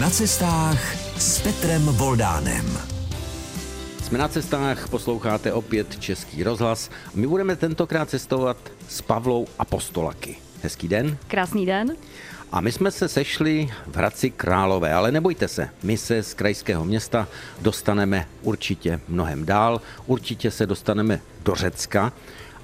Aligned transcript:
Na 0.00 0.10
cestách 0.10 0.94
s 1.18 1.40
Petrem 1.40 1.82
Voldánem. 1.82 2.78
Jsme 4.02 4.18
na 4.18 4.28
cestách, 4.28 4.88
posloucháte 4.88 5.52
opět 5.52 6.00
Český 6.00 6.42
rozhlas. 6.42 6.90
My 7.14 7.26
budeme 7.26 7.56
tentokrát 7.56 8.10
cestovat 8.10 8.56
s 8.88 9.02
Pavlou 9.02 9.46
Apostolaky. 9.58 10.36
Hezký 10.62 10.88
den. 10.88 11.16
Krásný 11.28 11.66
den. 11.66 11.96
A 12.52 12.60
my 12.60 12.72
jsme 12.72 12.90
se 12.90 13.08
sešli 13.08 13.68
v 13.86 13.96
Hradci 13.96 14.30
Králové, 14.30 14.92
ale 14.92 15.12
nebojte 15.12 15.48
se, 15.48 15.68
my 15.82 15.96
se 15.96 16.22
z 16.22 16.34
krajského 16.34 16.84
města 16.84 17.28
dostaneme 17.60 18.28
určitě 18.42 19.00
mnohem 19.08 19.46
dál, 19.46 19.80
určitě 20.06 20.50
se 20.50 20.66
dostaneme 20.66 21.20
do 21.44 21.54
Řecka, 21.54 22.12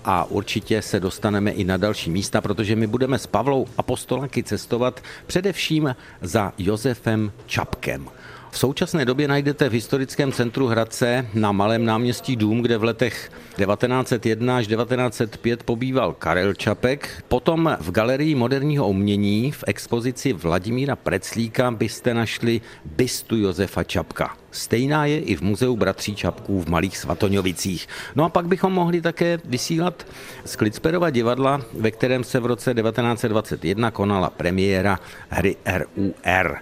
a 0.05 0.25
určitě 0.25 0.83
se 0.83 1.01
dostaneme 1.01 1.51
i 1.51 1.65
na 1.65 1.77
další 1.77 2.11
místa, 2.11 2.41
protože 2.41 2.77
my 2.77 2.87
budeme 2.87 3.19
s 3.19 3.27
Pavlou 3.27 3.67
Apostolaky 3.79 4.43
cestovat 4.43 5.01
především 5.27 5.97
za 6.23 6.53
Josefem 6.59 7.33
Čapkem. 7.47 8.09
V 8.53 8.59
současné 8.59 9.05
době 9.05 9.29
najdete 9.29 9.69
v 9.69 9.73
historickém 9.73 10.33
centru 10.33 10.67
Hradce 10.67 11.27
na 11.35 11.53
Malém 11.53 11.85
náměstí 11.85 12.37
dům, 12.37 12.63
kde 12.63 12.79
v 12.79 12.85
letech 12.85 13.31
1901 13.57 14.57
až 14.57 14.67
1905 14.67 15.63
pobýval 15.63 16.13
Karel 16.13 16.55
Čapek. 16.55 17.25
Potom 17.29 17.77
v 17.81 17.91
Galerii 17.91 18.35
moderního 18.35 18.89
umění 18.89 19.53
v 19.53 19.65
expozici 19.67 20.33
Vladimíra 20.33 20.97
Preclíka 20.97 21.71
byste 21.71 22.15
našli 22.15 22.61
bystu 22.85 23.37
Josefa 23.37 23.85
Čapka. 23.85 24.37
Stejná 24.51 25.07
je 25.07 25.21
i 25.21 25.37
v 25.37 25.43
muzeu 25.43 25.77
bratří 25.77 26.15
Čapků 26.15 26.61
v 26.61 26.69
Malých 26.69 26.99
Svatoňovicích. 26.99 27.89
No 28.15 28.25
a 28.25 28.29
pak 28.29 28.47
bychom 28.47 28.73
mohli 28.73 29.01
také 29.01 29.39
vysílat 29.45 30.07
z 30.45 30.57
Klicperova 30.57 31.11
divadla, 31.11 31.63
ve 31.73 31.91
kterém 31.91 32.25
se 32.25 32.41
v 32.41 32.47
roce 32.47 32.75
1921 32.75 33.91
konala 33.91 34.31
premiéra 34.31 35.01
hry 35.31 35.57
RUR. 35.67 36.59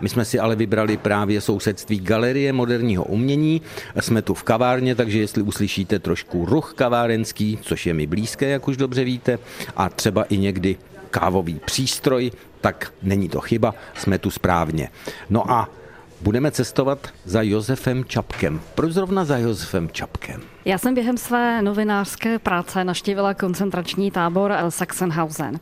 My 0.00 0.08
jsme 0.08 0.24
si 0.24 0.38
ale 0.38 0.56
vybrali 0.56 0.96
právě 0.96 1.40
sousedství 1.40 2.00
Galerie 2.00 2.52
moderního 2.52 3.04
umění. 3.04 3.62
Jsme 4.00 4.22
tu 4.22 4.34
v 4.34 4.42
kavárně, 4.42 4.94
takže 4.94 5.18
jestli 5.18 5.42
uslyšíte 5.42 5.98
trošku 5.98 6.46
ruch 6.46 6.72
kavárenský, 6.76 7.58
což 7.62 7.86
je 7.86 7.94
mi 7.94 8.06
blízké, 8.06 8.48
jak 8.48 8.68
už 8.68 8.76
dobře 8.76 9.04
víte, 9.04 9.38
a 9.76 9.88
třeba 9.88 10.22
i 10.24 10.36
někdy 10.36 10.76
kávový 11.10 11.60
přístroj, 11.64 12.30
tak 12.60 12.92
není 13.02 13.28
to 13.28 13.40
chyba, 13.40 13.74
jsme 13.94 14.18
tu 14.18 14.30
správně. 14.30 14.88
No 15.30 15.50
a 15.50 15.68
budeme 16.20 16.50
cestovat 16.50 17.08
za 17.24 17.42
Josefem 17.42 18.04
Čapkem. 18.04 18.60
Proč 18.74 18.92
zrovna 18.92 19.24
za 19.24 19.36
Josefem 19.38 19.88
Čapkem? 19.92 20.53
Já 20.66 20.78
jsem 20.78 20.94
během 20.94 21.18
své 21.18 21.62
novinářské 21.62 22.38
práce 22.38 22.84
naštívila 22.84 23.34
koncentrační 23.34 24.10
tábor 24.10 24.52
Sachsenhausen 24.68 25.60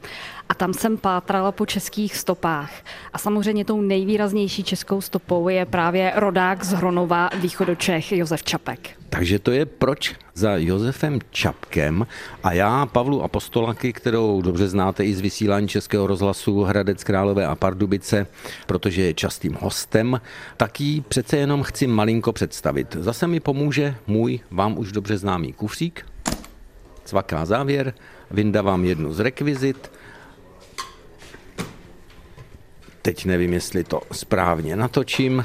a 0.49 0.55
tam 0.55 0.75
jsem 0.75 0.97
pátrala 0.97 1.53
po 1.53 1.67
českých 1.67 2.17
stopách. 2.17 2.71
A 3.13 3.19
samozřejmě 3.19 3.65
tou 3.65 3.81
nejvýraznější 3.81 4.65
českou 4.65 5.01
stopou 5.01 5.49
je 5.49 5.67
právě 5.67 6.13
rodák 6.17 6.65
z 6.65 6.73
Hronova 6.73 7.31
východočech 7.41 8.13
Josef 8.13 8.43
Čapek. 8.43 8.91
Takže 9.09 9.39
to 9.39 9.51
je 9.51 9.67
proč 9.67 10.15
za 10.35 10.57
Josefem 10.57 11.19
Čapkem 11.31 12.07
a 12.43 12.53
já 12.53 12.87
Pavlu 12.87 13.23
Apostolaky, 13.23 13.93
kterou 13.93 14.43
dobře 14.43 14.69
znáte 14.69 15.05
i 15.05 15.15
z 15.15 15.21
vysílání 15.21 15.69
Českého 15.69 16.07
rozhlasu 16.07 16.63
Hradec 16.63 17.05
Králové 17.05 17.47
a 17.47 17.55
Pardubice, 17.55 18.27
protože 18.67 19.03
je 19.03 19.15
častým 19.15 19.59
hostem, 19.61 20.21
tak 20.57 20.81
ji 20.81 21.01
přece 21.01 21.37
jenom 21.37 21.63
chci 21.63 21.87
malinko 21.87 22.33
představit. 22.33 22.97
Zase 23.01 23.27
mi 23.27 23.41
pomůže 23.41 23.95
můj 24.07 24.41
vám 24.51 24.79
už 24.79 24.92
dobře 24.93 25.19
známý 25.19 25.53
kufřík, 25.53 26.07
cvaká 27.05 27.45
závěr, 27.45 27.95
vyndavám 28.31 28.85
jednu 28.85 29.13
z 29.13 29.21
rekvizit, 29.21 29.91
teď 33.03 33.25
nevím, 33.25 33.53
jestli 33.53 33.85
to 33.85 34.01
správně 34.13 34.77
natočím. 34.77 35.45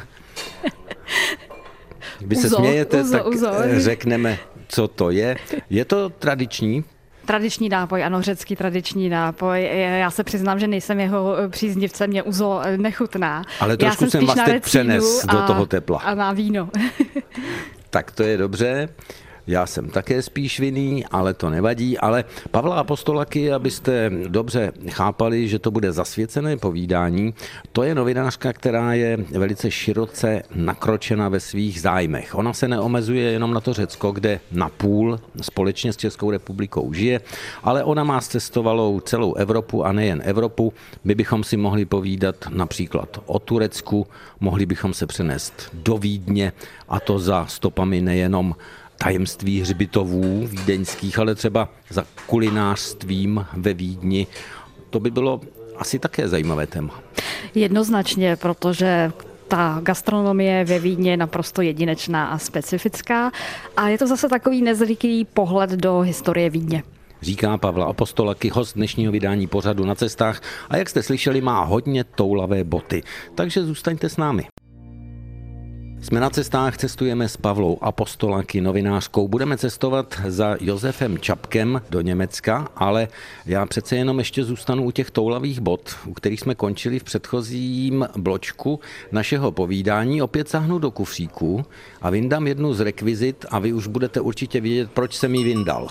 Vy 2.21 2.35
se 2.35 2.47
uzo, 2.47 2.55
smějete, 2.55 3.01
uzo, 3.01 3.17
tak 3.17 3.27
uzo. 3.27 3.47
řekneme, 3.77 4.37
co 4.67 4.87
to 4.87 5.09
je. 5.09 5.37
Je 5.69 5.85
to 5.85 6.09
tradiční 6.09 6.83
Tradiční 7.25 7.69
nápoj, 7.69 8.03
ano, 8.03 8.21
řecký 8.21 8.55
tradiční 8.55 9.09
nápoj. 9.09 9.69
Já 9.99 10.11
se 10.11 10.23
přiznám, 10.23 10.59
že 10.59 10.67
nejsem 10.67 10.99
jeho 10.99 11.35
příznivcem, 11.49 12.09
mě 12.09 12.23
uzo 12.23 12.61
nechutná. 12.77 13.43
Ale 13.59 13.77
trošku 13.77 14.03
Já 14.03 14.09
jsem, 14.09 14.19
jsem 14.19 14.27
vás 14.27 14.45
teď 14.45 14.63
přenes 14.63 15.25
a, 15.27 15.31
do 15.31 15.41
toho 15.41 15.65
tepla. 15.65 15.99
A 15.99 16.15
na 16.15 16.31
víno. 16.31 16.69
tak 17.89 18.11
to 18.11 18.23
je 18.23 18.37
dobře. 18.37 18.89
Já 19.47 19.65
jsem 19.65 19.89
také 19.89 20.21
spíš 20.21 20.59
vinný, 20.59 21.05
ale 21.05 21.33
to 21.33 21.49
nevadí. 21.49 21.97
Ale 21.97 22.25
Pavla 22.51 22.75
Apostolaky, 22.75 23.51
abyste 23.51 24.11
dobře 24.27 24.71
chápali, 24.89 25.47
že 25.47 25.59
to 25.59 25.71
bude 25.71 25.91
zasvěcené 25.91 26.57
povídání, 26.57 27.33
to 27.71 27.83
je 27.83 27.95
novinářka, 27.95 28.53
která 28.53 28.93
je 28.93 29.17
velice 29.17 29.71
široce 29.71 30.43
nakročena 30.55 31.29
ve 31.29 31.39
svých 31.39 31.81
zájmech. 31.81 32.35
Ona 32.35 32.53
se 32.53 32.67
neomezuje 32.67 33.31
jenom 33.31 33.53
na 33.53 33.61
to 33.61 33.73
Řecko, 33.73 34.11
kde 34.11 34.39
na 34.51 34.69
půl 34.69 35.19
společně 35.41 35.93
s 35.93 35.97
Českou 35.97 36.31
republikou 36.31 36.93
žije, 36.93 37.21
ale 37.63 37.83
ona 37.83 38.03
má 38.03 38.21
cestovalou 38.21 38.99
celou 38.99 39.33
Evropu 39.33 39.85
a 39.85 39.91
nejen 39.91 40.21
Evropu. 40.25 40.73
My 41.03 41.15
bychom 41.15 41.43
si 41.43 41.57
mohli 41.57 41.85
povídat 41.85 42.35
například 42.49 43.19
o 43.25 43.39
Turecku, 43.39 44.07
mohli 44.39 44.65
bychom 44.65 44.93
se 44.93 45.07
přenést 45.07 45.69
do 45.73 45.97
Vídně 45.97 46.53
a 46.89 46.99
to 46.99 47.19
za 47.19 47.45
stopami 47.45 48.01
nejenom 48.01 48.55
tajemství 48.97 49.61
hřbitovů 49.61 50.47
vídeňských, 50.47 51.19
ale 51.19 51.35
třeba 51.35 51.69
za 51.89 52.05
kulinářstvím 52.25 53.45
ve 53.53 53.73
Vídni. 53.73 54.27
To 54.89 54.99
by 54.99 55.11
bylo 55.11 55.41
asi 55.77 55.99
také 55.99 56.27
zajímavé 56.27 56.67
téma. 56.67 57.01
Jednoznačně, 57.55 58.35
protože 58.35 59.11
ta 59.47 59.79
gastronomie 59.83 60.65
ve 60.65 60.79
Vídně 60.79 61.11
je 61.11 61.17
naprosto 61.17 61.61
jedinečná 61.61 62.27
a 62.27 62.37
specifická 62.37 63.31
a 63.77 63.87
je 63.87 63.97
to 63.97 64.07
zase 64.07 64.29
takový 64.29 64.61
nezvyklý 64.61 65.25
pohled 65.25 65.69
do 65.69 65.99
historie 65.99 66.49
Vídně 66.49 66.83
říká 67.21 67.57
Pavla 67.57 67.85
Apostolaky, 67.85 68.49
host 68.49 68.75
dnešního 68.75 69.11
vydání 69.11 69.47
pořadu 69.47 69.85
na 69.85 69.95
cestách 69.95 70.41
a 70.69 70.77
jak 70.77 70.89
jste 70.89 71.03
slyšeli, 71.03 71.41
má 71.41 71.63
hodně 71.63 72.03
toulavé 72.03 72.63
boty. 72.63 73.03
Takže 73.35 73.65
zůstaňte 73.65 74.09
s 74.09 74.17
námi. 74.17 74.47
Jsme 76.07 76.19
na 76.19 76.29
cestách, 76.29 76.77
cestujeme 76.77 77.29
s 77.29 77.37
Pavlou 77.37 77.77
Apostolaky, 77.81 78.61
novinářkou. 78.61 79.27
Budeme 79.27 79.57
cestovat 79.57 80.21
za 80.27 80.55
Josefem 80.59 81.17
Čapkem 81.17 81.81
do 81.89 82.01
Německa, 82.01 82.67
ale 82.75 83.07
já 83.45 83.65
přece 83.65 83.95
jenom 83.95 84.19
ještě 84.19 84.43
zůstanu 84.43 84.83
u 84.83 84.91
těch 84.91 85.11
toulavých 85.11 85.59
bod, 85.59 85.95
u 86.05 86.13
kterých 86.13 86.39
jsme 86.39 86.55
končili 86.55 86.99
v 86.99 87.03
předchozím 87.03 88.07
bločku 88.17 88.79
našeho 89.11 89.51
povídání. 89.51 90.21
Opět 90.21 90.49
sahnu 90.49 90.79
do 90.79 90.91
kufříku 90.91 91.65
a 92.01 92.09
vyndám 92.09 92.47
jednu 92.47 92.73
z 92.73 92.79
rekvizit 92.79 93.45
a 93.49 93.59
vy 93.59 93.73
už 93.73 93.87
budete 93.87 94.21
určitě 94.21 94.61
vědět, 94.61 94.91
proč 94.91 95.15
jsem 95.15 95.35
ji 95.35 95.43
vyndal. 95.43 95.87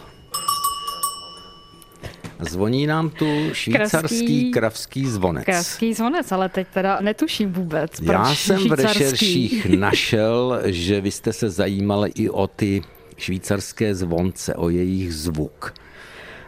Zvoní 2.41 2.87
nám 2.87 3.11
tu 3.11 3.27
švýcarský 3.53 3.91
kravský, 3.91 4.51
kravský 4.51 5.07
zvonec. 5.07 5.45
Kravský 5.45 5.95
zvonec, 5.95 6.33
ale 6.33 6.49
teď 6.49 6.67
teda 6.75 6.99
netuším 7.01 7.53
vůbec. 7.53 7.91
Proč 7.97 8.09
Já 8.09 8.35
jsem 8.35 8.69
v 8.69 8.73
rešerších 8.73 9.67
našel, 9.79 10.61
že 10.65 11.01
vy 11.01 11.11
jste 11.11 11.33
se 11.33 11.51
zajímali 11.51 12.13
i 12.15 12.31
o 12.31 12.47
ty 12.47 12.83
švýcarské 13.17 13.95
zvonce, 13.95 14.55
o 14.55 14.69
jejich 14.69 15.15
zvuk. 15.15 15.75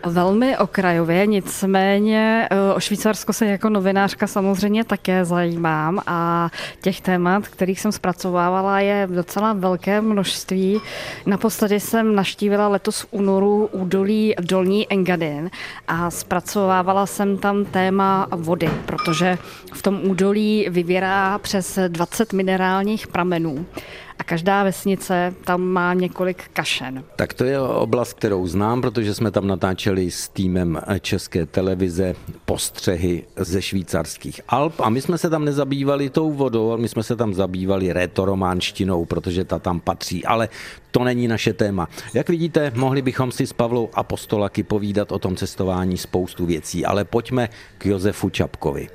Velmi 0.06 0.58
okrajově, 0.58 1.26
nicméně 1.26 2.48
eh, 2.50 2.74
o 2.74 2.80
Švýcarsko 2.80 3.32
se 3.32 3.46
jako 3.46 3.68
novinářka 3.68 4.26
samozřejmě 4.26 4.84
také 4.84 5.24
zajímám 5.24 6.00
a 6.06 6.50
těch 6.80 7.00
témat, 7.00 7.48
kterých 7.48 7.80
jsem 7.80 7.92
zpracovávala, 7.92 8.80
je 8.80 9.08
docela 9.10 9.52
velké 9.52 10.00
množství. 10.00 10.80
Naposledy 11.26 11.80
jsem 11.80 12.14
naštívila 12.14 12.68
letos 12.68 13.00
v 13.00 13.06
únoru 13.10 13.68
údolí 13.72 14.34
Dolní 14.40 14.92
Engadin 14.92 15.50
a 15.88 16.10
zpracovávala 16.10 17.06
jsem 17.06 17.38
tam 17.38 17.64
téma 17.64 18.26
vody, 18.30 18.70
protože 18.86 19.38
v 19.72 19.82
tom 19.82 20.00
údolí 20.02 20.66
vyvěrá 20.70 21.38
přes 21.38 21.78
20 21.88 22.32
minerálních 22.32 23.06
pramenů 23.06 23.66
a 24.18 24.24
každá 24.24 24.64
vesnice 24.64 25.34
tam 25.44 25.62
má 25.62 25.94
několik 25.94 26.48
kašen. 26.52 27.04
Tak 27.16 27.34
to 27.34 27.44
je 27.44 27.60
oblast, 27.60 28.12
kterou 28.12 28.46
znám, 28.46 28.80
protože 28.80 29.14
jsme 29.14 29.30
tam 29.30 29.46
natáčeli 29.46 30.10
s 30.10 30.28
týmem 30.28 30.80
České 31.00 31.46
televize 31.46 32.14
postřehy 32.44 33.24
ze 33.36 33.62
švýcarských 33.62 34.40
Alp 34.48 34.80
a 34.80 34.90
my 34.90 35.00
jsme 35.00 35.18
se 35.18 35.30
tam 35.30 35.44
nezabývali 35.44 36.10
tou 36.10 36.32
vodou, 36.32 36.70
ale 36.70 36.80
my 36.80 36.88
jsme 36.88 37.02
se 37.02 37.16
tam 37.16 37.34
zabývali 37.34 37.92
retorománštinou, 37.92 39.04
protože 39.04 39.44
ta 39.44 39.58
tam 39.58 39.80
patří, 39.80 40.24
ale 40.24 40.48
to 40.90 41.04
není 41.04 41.28
naše 41.28 41.52
téma. 41.52 41.88
Jak 42.14 42.28
vidíte, 42.28 42.72
mohli 42.74 43.02
bychom 43.02 43.32
si 43.32 43.46
s 43.46 43.52
Pavlou 43.52 43.90
Apostolaky 43.94 44.62
povídat 44.62 45.12
o 45.12 45.18
tom 45.18 45.36
cestování 45.36 45.96
spoustu 45.98 46.46
věcí, 46.46 46.84
ale 46.86 47.04
pojďme 47.04 47.48
k 47.78 47.86
Josefu 47.86 48.30
Čapkovi. 48.30 48.88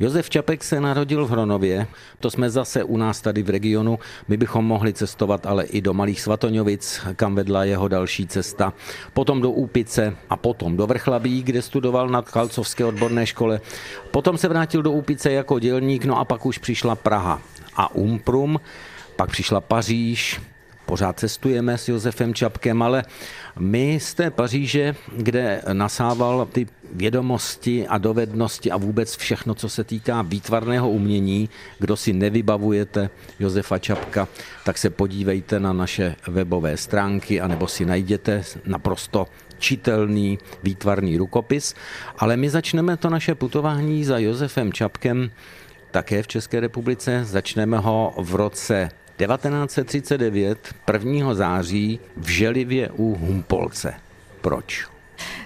Josef 0.00 0.30
Čapek 0.30 0.64
se 0.64 0.80
narodil 0.80 1.26
v 1.26 1.30
Hronově, 1.30 1.86
to 2.20 2.30
jsme 2.30 2.50
zase 2.50 2.84
u 2.84 2.96
nás 2.96 3.20
tady 3.20 3.42
v 3.42 3.50
regionu. 3.50 3.98
My 4.28 4.36
bychom 4.36 4.64
mohli 4.64 4.92
cestovat 4.92 5.46
ale 5.46 5.64
i 5.64 5.80
do 5.80 5.94
Malých 5.94 6.20
Svatoňovic, 6.20 7.00
kam 7.16 7.34
vedla 7.34 7.64
jeho 7.64 7.88
další 7.88 8.26
cesta. 8.26 8.72
Potom 9.12 9.40
do 9.40 9.50
Úpice 9.50 10.16
a 10.30 10.36
potom 10.36 10.76
do 10.76 10.86
Vrchlabí, 10.86 11.42
kde 11.42 11.62
studoval 11.62 12.08
na 12.08 12.22
Kalcovské 12.22 12.84
odborné 12.84 13.26
škole. 13.26 13.60
Potom 14.10 14.38
se 14.38 14.48
vrátil 14.48 14.82
do 14.82 14.92
Úpice 14.92 15.32
jako 15.32 15.58
dělník, 15.58 16.04
no 16.04 16.18
a 16.18 16.24
pak 16.24 16.46
už 16.46 16.58
přišla 16.58 16.94
Praha 16.94 17.42
a 17.76 17.94
Umprum, 17.94 18.60
pak 19.16 19.30
přišla 19.30 19.60
Paříž, 19.60 20.40
pořád 20.90 21.18
cestujeme 21.18 21.78
s 21.78 21.88
Josefem 21.88 22.34
Čapkem, 22.34 22.82
ale 22.82 23.04
my 23.58 24.00
z 24.02 24.14
té 24.14 24.30
Paříže, 24.30 24.96
kde 25.16 25.62
nasával 25.72 26.46
ty 26.46 26.66
vědomosti 26.92 27.86
a 27.86 27.98
dovednosti 27.98 28.70
a 28.70 28.76
vůbec 28.76 29.16
všechno, 29.16 29.54
co 29.54 29.68
se 29.68 29.84
týká 29.84 30.22
výtvarného 30.22 30.90
umění, 30.90 31.48
kdo 31.78 31.96
si 31.96 32.12
nevybavujete 32.12 33.10
Josefa 33.38 33.78
Čapka, 33.78 34.28
tak 34.64 34.78
se 34.78 34.90
podívejte 34.90 35.60
na 35.60 35.72
naše 35.72 36.16
webové 36.28 36.76
stránky 36.76 37.40
anebo 37.40 37.66
si 37.66 37.84
najděte 37.86 38.42
naprosto 38.66 39.26
čitelný 39.58 40.38
výtvarný 40.62 41.16
rukopis. 41.16 41.74
Ale 42.18 42.36
my 42.36 42.50
začneme 42.50 42.96
to 42.96 43.10
naše 43.10 43.34
putování 43.34 44.04
za 44.04 44.18
Josefem 44.18 44.72
Čapkem 44.72 45.30
také 45.90 46.22
v 46.22 46.28
České 46.28 46.60
republice. 46.60 47.24
Začneme 47.24 47.78
ho 47.78 48.14
v 48.18 48.34
roce 48.34 48.90
1939, 49.26 50.74
1. 50.92 51.34
září 51.34 52.00
v 52.16 52.28
Želivě 52.28 52.90
u 52.96 53.14
Humpolce. 53.14 53.94
Proč? 54.40 54.88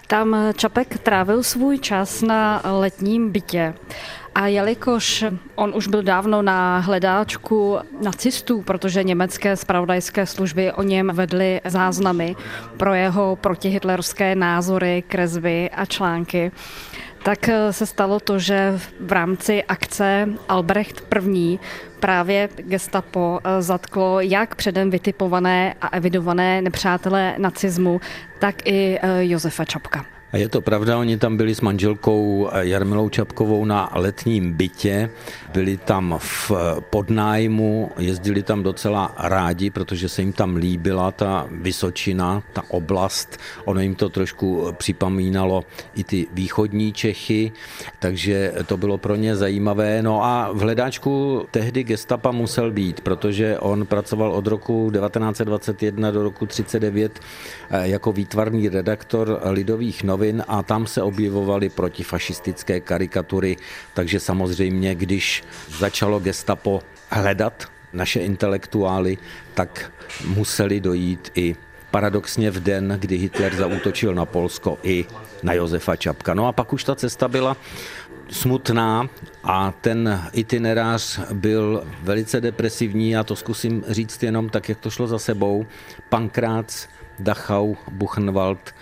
Tam 0.06 0.36
Čapek 0.56 0.98
trávil 0.98 1.42
svůj 1.42 1.78
čas 1.78 2.22
na 2.22 2.62
letním 2.64 3.30
bytě. 3.30 3.74
A 4.34 4.46
jelikož 4.46 5.24
on 5.54 5.72
už 5.76 5.88
byl 5.88 6.02
dávno 6.02 6.42
na 6.42 6.78
hledáčku 6.78 7.78
nacistů, 8.02 8.62
protože 8.62 9.04
německé 9.04 9.56
spravodajské 9.56 10.26
služby 10.26 10.72
o 10.72 10.82
něm 10.82 11.10
vedly 11.14 11.60
záznamy 11.64 12.36
pro 12.76 12.94
jeho 12.94 13.36
protihitlerské 13.36 14.34
názory, 14.34 15.04
kresby 15.08 15.70
a 15.70 15.84
články, 15.86 16.52
tak 17.24 17.50
se 17.70 17.86
stalo 17.86 18.20
to, 18.20 18.38
že 18.38 18.78
v 19.00 19.12
rámci 19.12 19.64
akce 19.64 20.28
Albrecht 20.48 21.14
I 21.34 21.58
právě 22.00 22.48
gestapo 22.56 23.40
eh, 23.44 23.62
zatklo 23.62 24.20
jak 24.20 24.54
předem 24.54 24.90
vytipované 24.90 25.74
a 25.80 25.88
evidované 25.88 26.62
nepřátelé 26.62 27.34
nacismu, 27.38 28.00
tak 28.38 28.66
i 28.66 28.98
eh, 29.02 29.24
Josefa 29.24 29.64
Čapka. 29.64 30.13
A 30.34 30.36
je 30.36 30.48
to 30.48 30.60
pravda, 30.60 30.98
oni 30.98 31.14
tam 31.14 31.36
byli 31.36 31.54
s 31.54 31.60
manželkou 31.60 32.50
Jarmilou 32.66 33.08
Čapkovou 33.08 33.64
na 33.64 33.90
letním 33.94 34.52
bytě, 34.52 35.10
byli 35.52 35.76
tam 35.76 36.18
v 36.18 36.52
podnájmu, 36.90 37.90
jezdili 37.98 38.42
tam 38.42 38.62
docela 38.62 39.14
rádi, 39.18 39.70
protože 39.70 40.08
se 40.08 40.22
jim 40.22 40.32
tam 40.32 40.56
líbila 40.56 41.10
ta 41.10 41.46
Vysočina, 41.50 42.42
ta 42.52 42.62
oblast, 42.68 43.38
ono 43.64 43.80
jim 43.80 43.94
to 43.94 44.08
trošku 44.08 44.74
připomínalo 44.74 45.64
i 45.94 46.04
ty 46.04 46.26
východní 46.32 46.92
Čechy, 46.92 47.52
takže 47.98 48.52
to 48.66 48.76
bylo 48.76 48.98
pro 48.98 49.14
ně 49.14 49.36
zajímavé. 49.36 50.02
No 50.02 50.24
a 50.24 50.50
v 50.52 50.58
hledáčku 50.58 51.46
tehdy 51.50 51.84
gestapa 51.84 52.30
musel 52.30 52.70
být, 52.70 53.00
protože 53.00 53.58
on 53.58 53.86
pracoval 53.86 54.32
od 54.32 54.46
roku 54.46 54.90
1921 54.90 56.10
do 56.10 56.22
roku 56.22 56.46
1939 56.46 57.20
eh, 57.70 57.88
jako 57.88 58.12
výtvarný 58.12 58.68
redaktor 58.68 59.40
Lidových 59.44 60.04
novin 60.04 60.23
novin 60.24 60.44
a 60.48 60.62
tam 60.62 60.86
se 60.86 61.02
objevovaly 61.02 61.68
protifašistické 61.68 62.80
karikatury, 62.80 63.56
takže 63.94 64.20
samozřejmě, 64.20 64.94
když 64.94 65.44
začalo 65.78 66.20
gestapo 66.20 66.82
hledat 67.10 67.64
naše 67.92 68.20
intelektuály, 68.20 69.18
tak 69.54 69.92
museli 70.26 70.80
dojít 70.80 71.30
i 71.34 71.56
paradoxně 71.90 72.50
v 72.50 72.60
den, 72.60 72.96
kdy 73.00 73.16
Hitler 73.16 73.54
zaútočil 73.54 74.14
na 74.14 74.24
Polsko 74.24 74.78
i 74.82 75.06
na 75.42 75.52
Josefa 75.52 75.96
Čapka. 75.96 76.34
No 76.34 76.46
a 76.46 76.52
pak 76.52 76.72
už 76.72 76.84
ta 76.84 76.94
cesta 76.94 77.28
byla 77.28 77.56
smutná 78.30 79.08
a 79.44 79.72
ten 79.80 80.22
itinerář 80.32 81.20
byl 81.32 81.84
velice 82.02 82.40
depresivní, 82.40 83.10
já 83.10 83.24
to 83.24 83.36
zkusím 83.36 83.84
říct 83.88 84.22
jenom 84.22 84.48
tak, 84.48 84.68
jak 84.68 84.78
to 84.78 84.90
šlo 84.90 85.06
za 85.06 85.18
sebou. 85.18 85.66
Pankrác, 86.08 86.88
Dachau, 87.18 87.74
Buchenwald, 87.90 88.74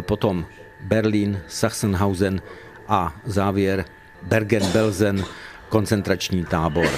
potom 0.00 0.46
Berlín, 0.80 1.40
Sachsenhausen 1.48 2.42
a 2.88 3.14
závěr 3.24 3.84
Bergen-Belsen, 4.28 5.24
koncentrační 5.68 6.44
tábor. 6.44 6.88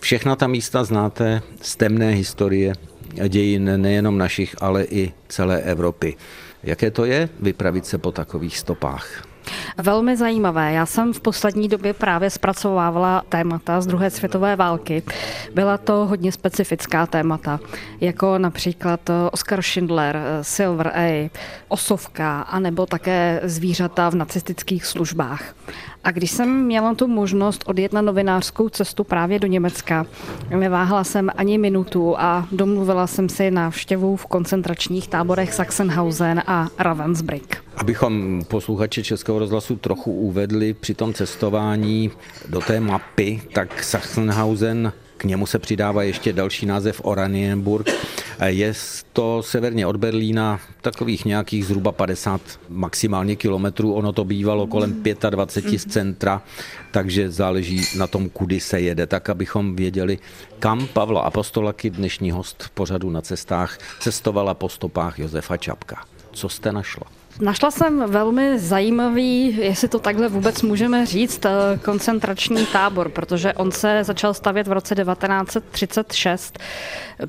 Všechna 0.00 0.36
ta 0.36 0.46
místa 0.46 0.84
znáte 0.84 1.42
z 1.60 1.76
temné 1.76 2.10
historie 2.10 2.74
dějin 3.28 3.82
nejenom 3.82 4.18
našich, 4.18 4.54
ale 4.60 4.84
i 4.84 5.12
celé 5.28 5.60
Evropy. 5.60 6.16
Jaké 6.62 6.90
to 6.90 7.04
je 7.04 7.28
vypravit 7.40 7.86
se 7.86 7.98
po 7.98 8.12
takových 8.12 8.58
stopách? 8.58 9.31
Velmi 9.78 10.16
zajímavé. 10.16 10.72
Já 10.72 10.86
jsem 10.86 11.12
v 11.12 11.20
poslední 11.20 11.68
době 11.68 11.94
právě 11.94 12.30
zpracovávala 12.30 13.22
témata 13.28 13.80
z 13.80 13.86
druhé 13.86 14.10
světové 14.10 14.56
války. 14.56 15.02
Byla 15.54 15.78
to 15.78 16.06
hodně 16.06 16.32
specifická 16.32 17.06
témata, 17.06 17.60
jako 18.00 18.38
například 18.38 19.00
Oscar 19.32 19.62
Schindler, 19.62 20.16
Silver 20.42 20.92
A, 20.94 21.30
Osovka, 21.68 22.40
anebo 22.40 22.86
také 22.86 23.40
zvířata 23.44 24.10
v 24.10 24.14
nacistických 24.14 24.86
službách. 24.86 25.54
A 26.04 26.10
když 26.10 26.30
jsem 26.30 26.64
měla 26.64 26.94
tu 26.94 27.06
možnost 27.06 27.64
odjet 27.66 27.92
na 27.92 28.02
novinářskou 28.02 28.68
cestu 28.68 29.04
právě 29.04 29.38
do 29.38 29.46
Německa, 29.46 30.06
neváhala 30.50 31.04
jsem 31.04 31.30
ani 31.36 31.58
minutu 31.58 32.14
a 32.18 32.46
domluvila 32.52 33.06
jsem 33.06 33.28
si 33.28 33.50
návštěvu 33.50 34.16
v 34.16 34.26
koncentračních 34.26 35.08
táborech 35.08 35.54
Sachsenhausen 35.54 36.42
a 36.46 36.68
Ravensbrück. 36.78 37.71
Abychom 37.76 38.42
posluchače 38.48 39.02
Českého 39.02 39.38
rozhlasu 39.38 39.76
trochu 39.76 40.12
uvedli 40.12 40.74
při 40.74 40.94
tom 40.94 41.14
cestování 41.14 42.10
do 42.48 42.60
té 42.60 42.80
mapy, 42.80 43.42
tak 43.52 43.84
Sachsenhausen 43.84 44.92
k 45.16 45.24
němu 45.24 45.46
se 45.46 45.58
přidává 45.58 46.02
ještě 46.02 46.32
další 46.32 46.66
název 46.66 47.00
Oranienburg. 47.04 47.90
Je 48.46 48.74
to 49.12 49.42
severně 49.42 49.86
od 49.86 49.96
Berlína 49.96 50.60
takových 50.80 51.24
nějakých 51.24 51.66
zhruba 51.66 51.92
50 51.92 52.40
maximálně 52.68 53.36
kilometrů. 53.36 53.94
Ono 53.94 54.12
to 54.12 54.24
bývalo 54.24 54.66
kolem 54.66 55.02
25 55.30 55.78
z 55.78 55.86
centra, 55.86 56.42
takže 56.90 57.30
záleží 57.30 57.84
na 57.96 58.06
tom, 58.06 58.28
kudy 58.28 58.60
se 58.60 58.80
jede, 58.80 59.06
tak 59.06 59.30
abychom 59.30 59.76
věděli, 59.76 60.18
kam 60.58 60.86
Pavla 60.86 61.20
Apostolaky, 61.20 61.90
dnešní 61.90 62.30
host 62.30 62.70
pořadu 62.74 63.10
na 63.10 63.20
cestách, 63.20 63.78
cestovala 64.00 64.54
po 64.54 64.68
stopách 64.68 65.18
Josefa 65.18 65.56
Čapka. 65.56 66.04
Co 66.32 66.48
jste 66.48 66.72
našla? 66.72 67.21
Našla 67.40 67.70
jsem 67.70 68.10
velmi 68.10 68.58
zajímavý, 68.58 69.56
jestli 69.56 69.88
to 69.88 69.98
takhle 69.98 70.28
vůbec 70.28 70.62
můžeme 70.62 71.06
říct, 71.06 71.46
eh, 71.46 71.50
koncentrační 71.84 72.66
tábor, 72.66 73.08
protože 73.08 73.52
on 73.52 73.70
se 73.70 74.04
začal 74.04 74.34
stavět 74.34 74.68
v 74.68 74.72
roce 74.72 74.94
1936. 74.94 76.58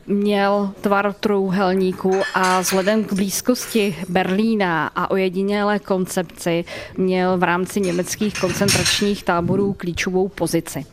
Měl 0.07 0.72
tvar 0.81 1.13
trůhelníku 1.13 2.22
a 2.33 2.60
vzhledem 2.60 3.03
k 3.03 3.13
blízkosti 3.13 3.95
Berlína 4.10 4.88
a 4.88 5.12
ojedinělé 5.12 5.79
koncepci 5.79 6.65
měl 6.98 7.38
v 7.38 7.43
rámci 7.43 7.81
německých 7.81 8.39
koncentračních 8.39 9.24
táborů 9.24 9.74
klíčovou 9.74 10.27
pozici. 10.27 10.86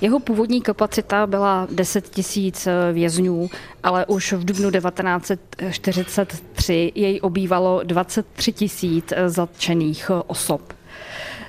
Jeho 0.00 0.20
původní 0.20 0.62
kapacita 0.62 1.26
byla 1.26 1.66
10 1.70 2.08
tisíc 2.08 2.66
eh, 2.66 2.92
vězňů, 2.92 3.50
ale 3.82 4.06
už 4.06 4.32
v 4.32 4.44
dubnu 4.44 4.70
1943 4.70 6.92
jej 6.94 7.20
obývalo 7.22 7.80
23 7.84 8.52
tisíc 8.52 9.12
eh, 9.12 9.28
zatčených 9.28 10.10
eh, 10.10 10.14
osob. 10.26 10.72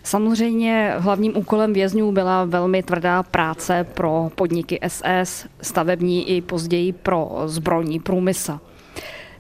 Samozřejmě 0.04 0.94
hlavním 0.98 1.38
úkolem 1.38 1.74
vězňů 1.74 2.12
byla 2.12 2.46
velmi 2.46 2.84
tvrdá 2.84 3.24
práce 3.24 3.88
pro 3.94 4.32
podniky 4.36 4.80
SS, 4.88 5.46
stavební 5.62 6.30
i 6.30 6.42
později 6.42 6.94
pro 6.94 7.42
zbrojní 7.46 8.00
průmysl. 8.00 8.60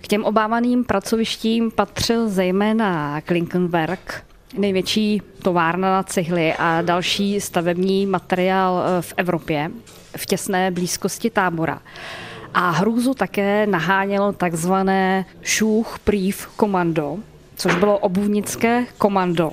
K 0.02 0.08
těm 0.08 0.24
obávaným 0.24 0.84
pracovištím 0.84 1.72
patřil 1.72 2.30
zejména 2.30 3.22
Klinkenberg, 3.22 4.24
největší 4.54 5.22
továrna 5.42 5.92
na 5.92 6.04
cihly 6.04 6.54
a 6.54 6.82
další 6.82 7.42
stavební 7.42 8.06
materiál 8.06 8.84
eh, 8.84 9.02
v 9.02 9.14
Evropě 9.18 9.72
v 10.18 10.26
těsné 10.26 10.72
blízkosti 10.72 11.30
tábora. 11.30 11.82
A 12.54 12.70
hrůzu 12.70 13.14
také 13.14 13.68
nahánělo 13.68 14.34
takzvané 14.34 15.26
Šuch 15.42 16.00
Prýv 16.00 16.48
komando, 16.56 17.18
což 17.56 17.76
bylo 17.76 17.98
obuvnické 17.98 18.86
komando, 18.98 19.52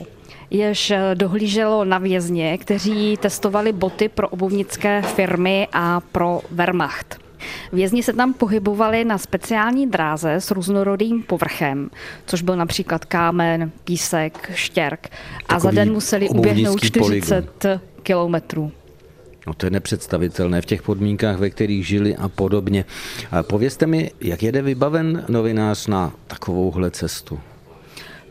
jež 0.50 0.90
eh, 0.90 1.14
dohlíželo 1.14 1.84
na 1.84 1.98
vězně, 1.98 2.58
kteří 2.58 3.16
testovali 3.16 3.72
boty 3.72 4.08
pro 4.08 4.28
obuvnické 4.28 5.02
firmy 5.02 5.68
a 5.72 6.00
pro 6.00 6.40
Wehrmacht. 6.50 7.23
Vězni 7.72 8.02
se 8.02 8.12
tam 8.12 8.34
pohybovali 8.34 9.04
na 9.04 9.18
speciální 9.18 9.86
dráze 9.86 10.34
s 10.34 10.50
různorodým 10.50 11.22
povrchem, 11.22 11.90
což 12.26 12.42
byl 12.42 12.56
například 12.56 13.04
kámen, 13.04 13.70
písek, 13.84 14.50
štěrk. 14.54 15.08
A 15.48 15.58
za 15.58 15.70
den 15.70 15.92
museli 15.92 16.28
uběhnout 16.28 16.80
40 16.84 17.44
polygon. 17.44 17.80
kilometrů. 18.02 18.72
No 19.46 19.54
to 19.54 19.66
je 19.66 19.70
nepředstavitelné 19.70 20.62
v 20.62 20.66
těch 20.66 20.82
podmínkách, 20.82 21.38
ve 21.38 21.50
kterých 21.50 21.86
žili 21.86 22.16
a 22.16 22.28
podobně. 22.28 22.84
A 23.30 23.42
povězte 23.42 23.86
mi, 23.86 24.10
jak 24.20 24.42
jede 24.42 24.62
vybaven 24.62 25.24
novinář 25.28 25.86
na 25.86 26.12
takovouhle 26.26 26.90
cestu? 26.90 27.40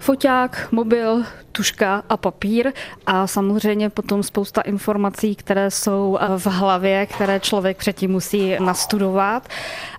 Foťák, 0.03 0.67
mobil, 0.71 1.23
tuška 1.51 2.03
a 2.09 2.17
papír 2.17 2.71
a 3.05 3.27
samozřejmě 3.27 3.89
potom 3.89 4.23
spousta 4.23 4.61
informací, 4.61 5.35
které 5.35 5.71
jsou 5.71 6.19
v 6.37 6.45
hlavě, 6.47 7.05
které 7.05 7.39
člověk 7.39 7.77
předtím 7.77 8.11
musí 8.11 8.55
nastudovat. 8.59 9.47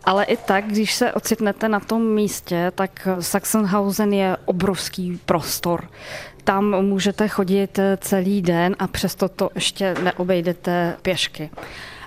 Ale 0.04 0.25
i 0.25 0.37
tak, 0.37 0.64
když 0.64 0.94
se 0.94 1.12
ocitnete 1.12 1.68
na 1.68 1.80
tom 1.80 2.02
místě, 2.02 2.73
tak 2.75 3.08
Sachsenhausen 3.20 4.12
je 4.12 4.37
obrovský 4.44 5.20
prostor. 5.26 5.88
Tam 6.44 6.82
můžete 6.82 7.28
chodit 7.28 7.78
celý 7.99 8.42
den 8.42 8.76
a 8.78 8.87
přesto 8.87 9.28
to 9.28 9.50
ještě 9.54 9.94
neobejdete 10.02 10.96
pěšky. 11.02 11.50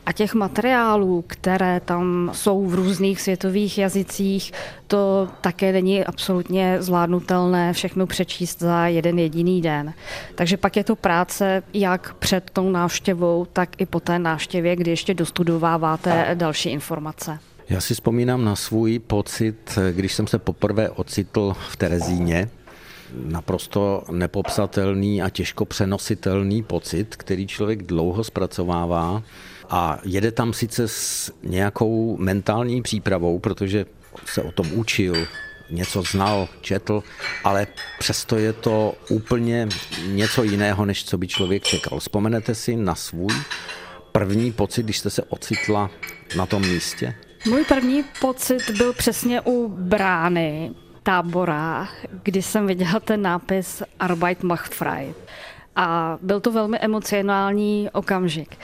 A 0.07 0.11
těch 0.11 0.33
materiálů, 0.33 1.23
které 1.27 1.79
tam 1.79 2.31
jsou 2.33 2.65
v 2.65 2.75
různých 2.75 3.21
světových 3.21 3.77
jazycích, 3.77 4.51
to 4.87 5.27
také 5.41 5.71
není 5.71 6.05
absolutně 6.05 6.77
zvládnutelné 6.79 7.73
všechno 7.73 8.07
přečíst 8.07 8.59
za 8.59 8.87
jeden 8.87 9.19
jediný 9.19 9.61
den. 9.61 9.93
Takže 10.35 10.57
pak 10.57 10.77
je 10.77 10.83
to 10.83 10.95
práce 10.95 11.63
jak 11.73 12.13
před 12.13 12.49
tou 12.49 12.69
návštěvou, 12.69 13.47
tak 13.53 13.81
i 13.81 13.85
po 13.85 13.99
té 13.99 14.19
návštěvě, 14.19 14.75
kdy 14.75 14.91
ještě 14.91 15.13
dostudováváte 15.13 16.31
další 16.33 16.69
informace. 16.69 17.39
Já 17.69 17.81
si 17.81 17.93
vzpomínám 17.93 18.45
na 18.45 18.55
svůj 18.55 18.99
pocit, 18.99 19.79
když 19.91 20.13
jsem 20.13 20.27
se 20.27 20.39
poprvé 20.39 20.89
ocitl 20.89 21.55
v 21.69 21.75
Terezíně, 21.75 22.49
naprosto 23.25 24.03
nepopsatelný 24.11 25.21
a 25.21 25.29
těžko 25.29 25.65
přenositelný 25.65 26.63
pocit, 26.63 27.15
který 27.15 27.47
člověk 27.47 27.83
dlouho 27.83 28.23
zpracovává 28.23 29.23
a 29.69 29.99
jede 30.03 30.31
tam 30.31 30.53
sice 30.53 30.87
s 30.87 31.31
nějakou 31.43 32.17
mentální 32.17 32.81
přípravou, 32.81 33.39
protože 33.39 33.85
se 34.25 34.41
o 34.41 34.51
tom 34.51 34.73
učil, 34.73 35.27
něco 35.69 36.01
znal, 36.01 36.47
četl, 36.61 37.03
ale 37.43 37.67
přesto 37.99 38.35
je 38.37 38.53
to 38.53 38.93
úplně 39.09 39.67
něco 40.05 40.43
jiného, 40.43 40.85
než 40.85 41.05
co 41.05 41.17
by 41.17 41.27
člověk 41.27 41.63
čekal. 41.63 41.99
Vzpomenete 41.99 42.55
si 42.55 42.75
na 42.75 42.95
svůj 42.95 43.33
první 44.11 44.51
pocit, 44.51 44.83
když 44.83 44.99
jste 44.99 45.09
se 45.09 45.23
ocitla 45.23 45.89
na 46.37 46.45
tom 46.45 46.61
místě? 46.61 47.15
Můj 47.47 47.65
první 47.65 48.03
pocit 48.21 48.69
byl 48.77 48.93
přesně 48.93 49.41
u 49.41 49.67
brány 49.67 50.71
tábora, 51.03 51.87
kdy 52.23 52.41
jsem 52.41 52.67
viděla 52.67 52.99
ten 52.99 53.21
nápis 53.21 53.83
Arbeit 53.99 54.43
macht 54.43 54.73
frei 54.73 55.13
a 55.77 56.17
byl 56.21 56.39
to 56.39 56.51
velmi 56.51 56.77
emocionální 56.79 57.89
okamžik. 57.93 58.55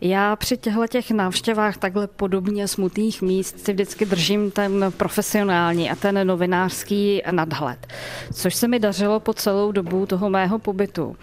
Já 0.00 0.36
při 0.36 0.56
těchto 0.56 0.86
těch 0.86 1.10
návštěvách 1.10 1.76
takhle 1.76 2.06
podobně 2.06 2.68
smutných 2.68 3.22
míst 3.22 3.64
si 3.64 3.72
vždycky 3.72 4.04
držím 4.04 4.50
ten 4.50 4.92
profesionální 4.96 5.90
a 5.90 5.94
ten 5.94 6.26
novinářský 6.26 7.22
nadhled, 7.30 7.86
což 8.32 8.54
se 8.54 8.68
mi 8.68 8.78
dařilo 8.78 9.20
po 9.20 9.34
celou 9.34 9.72
dobu 9.72 10.06
toho 10.06 10.30
mého 10.30 10.58
pobytu. 10.58 11.16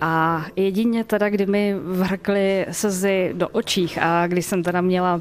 A 0.00 0.44
jedině 0.56 1.04
teda, 1.04 1.28
kdy 1.28 1.46
mi 1.46 1.74
vrkly 1.74 2.66
slzy 2.70 3.30
do 3.32 3.48
očích 3.48 3.98
a 4.02 4.26
když 4.26 4.46
jsem 4.46 4.62
teda 4.62 4.80
měla 4.80 5.20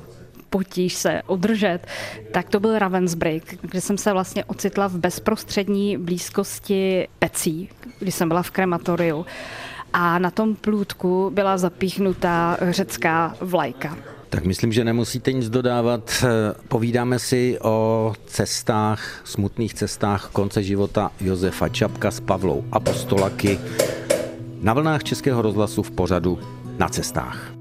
potíž 0.54 0.94
se 0.94 1.22
udržet, 1.28 1.80
tak 2.32 2.50
to 2.50 2.60
byl 2.60 2.80
Ravensbrück, 2.80 3.56
kde 3.62 3.82
jsem 3.82 3.98
se 3.98 4.14
vlastně 4.14 4.46
ocitla 4.46 4.88
v 4.88 4.98
bezprostřední 4.98 5.98
blízkosti 5.98 7.08
pecí, 7.20 7.70
kdy 8.00 8.12
jsem 8.12 8.28
byla 8.28 8.42
v 8.44 8.52
krematoriu 8.52 9.26
a 9.94 10.20
na 10.20 10.32
tom 10.32 10.56
plůtku 10.56 11.32
byla 11.34 11.58
zapíchnutá 11.58 12.58
řecká 12.70 13.36
vlajka. 13.42 13.98
Tak 14.30 14.46
myslím, 14.46 14.72
že 14.72 14.84
nemusíte 14.84 15.34
nic 15.34 15.50
dodávat. 15.50 16.26
Povídáme 16.68 17.20
si 17.20 17.58
o 17.62 18.14
cestách, 18.26 19.22
smutných 19.24 19.74
cestách 19.74 20.30
konce 20.34 20.64
života 20.64 21.12
Josefa 21.22 21.70
Čapka 21.70 22.12
s 22.12 22.20
Pavlou 22.20 22.64
Apostolaky 22.72 23.60
na 24.62 24.74
vlnách 24.74 25.04
Českého 25.04 25.42
rozhlasu 25.42 25.84
v 25.84 25.92
pořadu 25.92 26.40
na 26.78 26.90
cestách. 26.90 27.53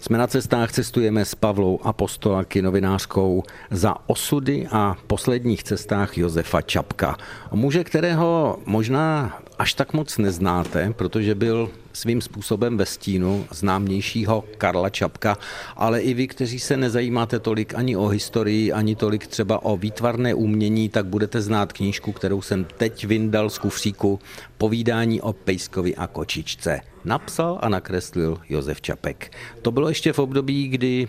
Jsme 0.00 0.18
na 0.18 0.26
cestách, 0.26 0.72
cestujeme 0.72 1.24
s 1.24 1.34
Pavlou 1.34 1.80
Apostolaky, 1.82 2.62
novinářkou, 2.62 3.42
za 3.70 3.94
osudy 4.06 4.68
a 4.72 4.96
posledních 5.06 5.62
cestách 5.62 6.18
Josefa 6.18 6.62
Čapka. 6.62 7.16
Muže, 7.52 7.84
kterého 7.84 8.58
možná 8.66 9.38
až 9.58 9.74
tak 9.74 9.92
moc 9.92 10.18
neznáte, 10.18 10.92
protože 10.96 11.34
byl 11.34 11.70
svým 11.92 12.20
způsobem 12.20 12.76
ve 12.76 12.86
stínu 12.86 13.46
známějšího 13.50 14.44
Karla 14.58 14.90
Čapka, 14.90 15.38
ale 15.76 16.00
i 16.00 16.14
vy, 16.14 16.26
kteří 16.26 16.58
se 16.58 16.76
nezajímáte 16.76 17.38
tolik 17.38 17.74
ani 17.74 17.96
o 17.96 18.06
historii, 18.08 18.72
ani 18.72 18.96
tolik 18.96 19.26
třeba 19.26 19.64
o 19.64 19.76
výtvarné 19.76 20.34
umění, 20.34 20.88
tak 20.88 21.06
budete 21.06 21.40
znát 21.40 21.72
knížku, 21.72 22.12
kterou 22.12 22.42
jsem 22.42 22.64
teď 22.64 23.04
vyndal 23.04 23.50
z 23.50 23.58
kufříku, 23.58 24.18
povídání 24.58 25.20
o 25.20 25.32
Pejskovi 25.32 25.96
a 25.96 26.06
kočičce. 26.06 26.80
Napsal 27.04 27.58
a 27.62 27.68
nakreslil 27.68 28.38
Josef 28.48 28.80
Čapek. 28.80 29.32
To 29.62 29.70
bylo 29.70 29.88
ještě 29.88 30.12
v 30.12 30.18
období, 30.18 30.68
kdy 30.68 31.08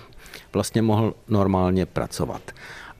vlastně 0.54 0.82
mohl 0.82 1.14
normálně 1.28 1.86
pracovat. 1.86 2.42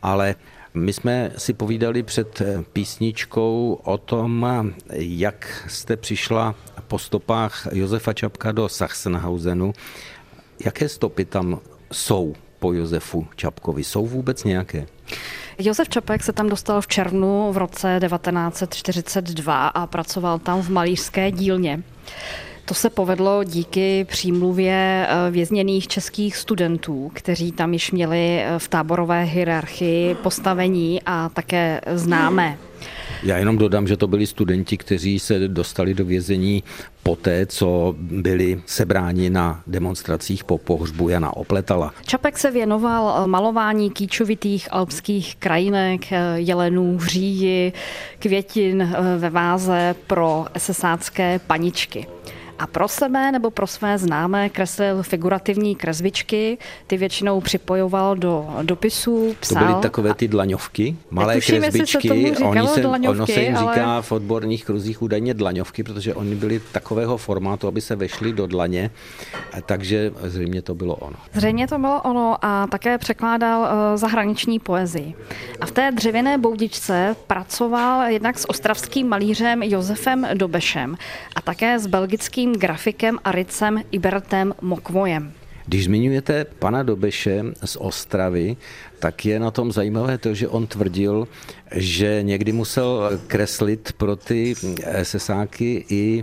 Ale 0.02 0.36
my 0.80 0.94
jsme 0.94 1.32
si 1.38 1.54
povídali 1.54 2.04
před 2.04 2.42
písničkou 2.74 3.80
o 3.84 3.98
tom, 3.98 4.46
jak 4.94 5.66
jste 5.68 5.98
přišla 5.98 6.56
po 6.88 7.00
stopách 7.00 7.68
Josefa 7.72 8.14
Čapka 8.14 8.52
do 8.52 8.70
Sachsenhausenu. 8.70 9.74
Jaké 10.66 10.90
stopy 10.90 11.26
tam 11.26 11.60
jsou 11.92 12.36
po 12.60 12.74
Josefu 12.74 13.28
Čapkovi? 13.36 13.84
Jsou 13.84 14.06
vůbec 14.06 14.44
nějaké? 14.44 14.88
Josef 15.60 15.90
Čapek 15.90 16.24
se 16.24 16.34
tam 16.34 16.50
dostal 16.50 16.82
v 16.82 16.88
červnu 16.88 17.52
v 17.52 17.58
roce 17.58 18.00
1942 18.08 19.68
a 19.68 19.88
pracoval 19.88 20.40
tam 20.40 20.62
v 20.62 20.70
malířské 20.70 21.32
dílně. 21.32 21.84
To 22.68 22.74
se 22.74 22.90
povedlo 22.90 23.44
díky 23.44 24.06
přímluvě 24.10 25.08
eh, 25.10 25.32
vězněných 25.32 25.88
českých 25.88 26.38
studentů, 26.38 27.12
kteří 27.14 27.52
tam 27.52 27.74
již 27.74 27.92
měli 27.92 28.40
eh, 28.40 28.60
v 28.60 28.68
táborové 28.68 29.24
hierarchii 29.24 30.16
postavení 30.16 31.02
a 31.06 31.30
také 31.30 31.82
známé. 31.94 32.58
Já 33.24 33.38
jenom 33.38 33.58
dodám, 33.58 33.88
že 33.88 33.98
to 33.98 34.08
byli 34.08 34.28
studenti, 34.28 34.78
kteří 34.78 35.20
se 35.20 35.48
dostali 35.48 35.94
do 35.94 36.06
vězení 36.06 36.64
poté, 37.04 37.46
co 37.46 37.96
byli 37.98 38.62
sebráni 38.66 39.30
na 39.30 39.62
demonstracích 39.68 40.44
po 40.44 40.58
pohřbu 40.58 41.10
Jana 41.10 41.38
Opletala. 41.38 41.94
Čapek 42.06 42.38
se 42.38 42.52
věnoval 42.52 43.28
malování 43.28 43.92
kýčovitých 43.92 44.68
alpských 44.72 45.36
krajinek, 45.36 46.02
jelenů, 46.36 46.98
hříji, 46.98 47.74
květin 48.20 48.82
eh, 48.82 49.18
ve 49.18 49.30
váze 49.30 49.96
pro 50.08 50.46
esesácké 50.54 51.40
paničky 51.48 52.08
a 52.60 52.68
pro 52.68 52.88
sebe 52.88 53.32
nebo 53.32 53.52
pro 53.52 53.68
své 53.68 53.98
známé 53.98 54.50
kreslil 54.50 55.04
figurativní 55.04 55.76
kresbičky, 55.76 56.58
ty 56.88 56.98
většinou 56.98 57.42
připojoval 57.42 58.16
do 58.16 58.50
dopisů, 58.62 59.36
psal. 59.40 59.62
To 59.62 59.68
byly 59.68 59.82
takové 59.82 60.14
ty 60.14 60.28
dlaňovky, 60.28 60.96
malé 61.12 61.36
Tuším, 61.36 61.62
kresbičky, 61.62 62.08
se 62.36 62.44
oni 62.44 62.68
se, 62.68 62.88
ono 62.88 63.26
se 63.26 63.42
jim 63.42 63.58
ale... 63.58 63.74
říká 63.74 64.02
v 64.02 64.12
odborných 64.12 64.66
kruzích 64.66 65.02
údajně 65.02 65.34
dlaňovky, 65.34 65.84
protože 65.84 66.14
oni 66.14 66.36
byly 66.36 66.62
takového 66.72 67.18
formátu, 67.18 67.68
aby 67.68 67.82
se 67.82 67.96
vešly 67.96 68.34
do 68.34 68.48
dlaně, 68.48 68.92
takže 69.66 70.12
zřejmě 70.24 70.62
to 70.62 70.76
bylo 70.76 70.96
ono. 70.96 71.16
Zřejmě 71.34 71.68
to 71.68 71.80
bylo 71.80 72.02
ono 72.02 72.38
a 72.42 72.68
také 72.68 72.98
překládal 72.98 73.62
uh, 73.62 73.68
zahraniční 73.98 74.60
poezii. 74.60 75.14
A 75.62 75.66
v 75.66 75.72
té 75.72 75.92
dřevěné 75.92 76.38
boudičce 76.38 77.16
pracoval 77.28 78.12
jednak 78.12 78.40
s 78.40 78.50
ostravským 78.50 79.08
malířem 79.08 79.64
Josefem 79.64 80.28
Dobešem 80.34 80.98
a 81.36 81.42
také 81.42 81.80
s 81.80 81.88
belgickým 81.88 82.47
českým 82.48 82.60
grafikem 82.60 83.20
a 83.24 83.32
rycem 83.32 83.84
Ibertem 83.92 84.54
Mokvojem. 84.62 85.34
Když 85.66 85.86
zmiňujete 85.86 86.46
pana 86.46 86.84
Dobeše 86.84 87.44
z 87.66 87.76
Ostravy, 87.76 88.56
tak 89.00 89.26
je 89.26 89.40
na 89.40 89.52
tom 89.52 89.72
zajímavé 89.72 90.18
to, 90.18 90.34
že 90.34 90.48
on 90.48 90.68
tvrdil, 90.68 91.28
že 91.76 92.24
někdy 92.24 92.52
musel 92.52 93.20
kreslit 93.28 93.92
pro 93.98 94.16
ty 94.16 94.56
sesáky 95.04 95.86
i 95.90 96.22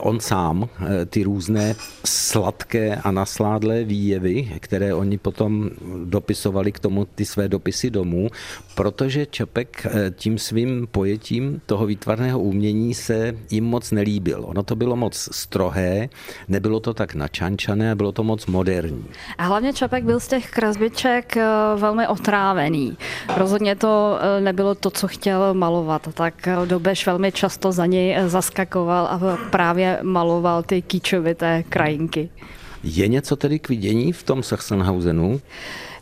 on 0.00 0.20
sám 0.20 0.68
ty 1.06 1.22
různé 1.22 1.74
sladké 2.04 2.96
a 2.96 3.10
nasládlé 3.10 3.84
výjevy, 3.84 4.52
které 4.60 4.94
oni 4.94 5.18
potom 5.18 5.70
dopisovali 6.04 6.72
k 6.72 6.78
tomu 6.78 7.04
ty 7.04 7.24
své 7.24 7.48
dopisy 7.48 7.90
domů, 7.90 8.28
protože 8.74 9.26
Čapek 9.26 9.86
tím 10.16 10.38
svým 10.38 10.88
pojetím 10.90 11.60
toho 11.66 11.86
výtvarného 11.86 12.40
umění 12.40 12.94
se 12.94 13.36
jim 13.50 13.64
moc 13.64 13.90
nelíbil. 13.90 14.44
Ono 14.46 14.62
to 14.62 14.76
bylo 14.76 14.96
moc 14.96 15.28
strohé, 15.32 16.08
nebylo 16.48 16.80
to 16.80 16.94
tak 16.94 17.14
načančané, 17.14 17.94
bylo 17.94 18.12
to 18.12 18.24
moc 18.24 18.46
moderní. 18.46 19.04
A 19.38 19.42
hlavně 19.44 19.72
Čapek 19.72 20.04
byl 20.04 20.20
z 20.20 20.28
těch 20.28 20.50
kresbiček 20.50 21.36
eh, 21.36 21.46
velmi 21.76 22.06
otrávený. 22.06 22.96
Rozhodně 23.36 23.76
to 23.76 24.18
eh, 24.20 24.40
nebylo 24.40 24.74
to, 24.74 24.90
co 24.90 25.08
chtěl 25.08 25.54
malovat. 25.54 26.08
Tak 26.14 26.48
eh, 26.48 26.56
Dobeš 26.66 27.06
velmi 27.06 27.32
často 27.32 27.72
za 27.72 27.86
něj 27.86 28.16
zaskakoval 28.26 29.06
a 29.06 29.38
právě 29.50 29.67
maloval 30.02 30.62
ty 30.62 30.82
kýčovité 30.82 31.62
krajinky. 31.68 32.28
Je 32.82 33.08
něco 33.08 33.36
tedy 33.36 33.58
k 33.58 33.68
vidění 33.68 34.12
v 34.12 34.22
tom 34.22 34.42
Sachsenhausenu? 34.42 35.40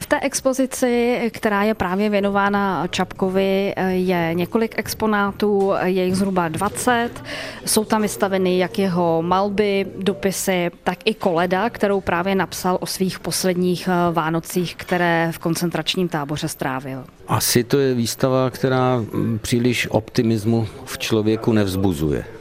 V 0.00 0.06
té 0.06 0.20
expozici, 0.20 1.20
která 1.32 1.62
je 1.62 1.74
právě 1.74 2.10
věnována 2.10 2.86
Čapkovi, 2.86 3.74
je 3.88 4.30
několik 4.32 4.78
exponátů, 4.78 5.72
je 5.84 6.04
jich 6.04 6.16
zhruba 6.16 6.48
20. 6.48 7.10
Jsou 7.64 7.84
tam 7.84 8.02
vystaveny 8.02 8.58
jak 8.58 8.78
jeho 8.78 9.22
malby, 9.22 9.86
dopisy, 9.98 10.70
tak 10.84 10.98
i 11.04 11.14
koleda, 11.14 11.70
kterou 11.70 12.00
právě 12.00 12.34
napsal 12.34 12.78
o 12.80 12.86
svých 12.86 13.18
posledních 13.18 13.88
eh, 13.88 14.12
Vánocích, 14.12 14.76
které 14.76 15.28
v 15.32 15.38
koncentračním 15.38 16.08
táboře 16.08 16.48
strávil. 16.48 17.04
Asi 17.28 17.64
to 17.64 17.78
je 17.78 17.94
výstava, 17.94 18.50
která 18.50 18.96
mm, 18.96 19.38
příliš 19.42 19.88
optimismu 19.90 20.68
v 20.84 20.98
člověku 20.98 21.52
nevzbuzuje. 21.52 22.35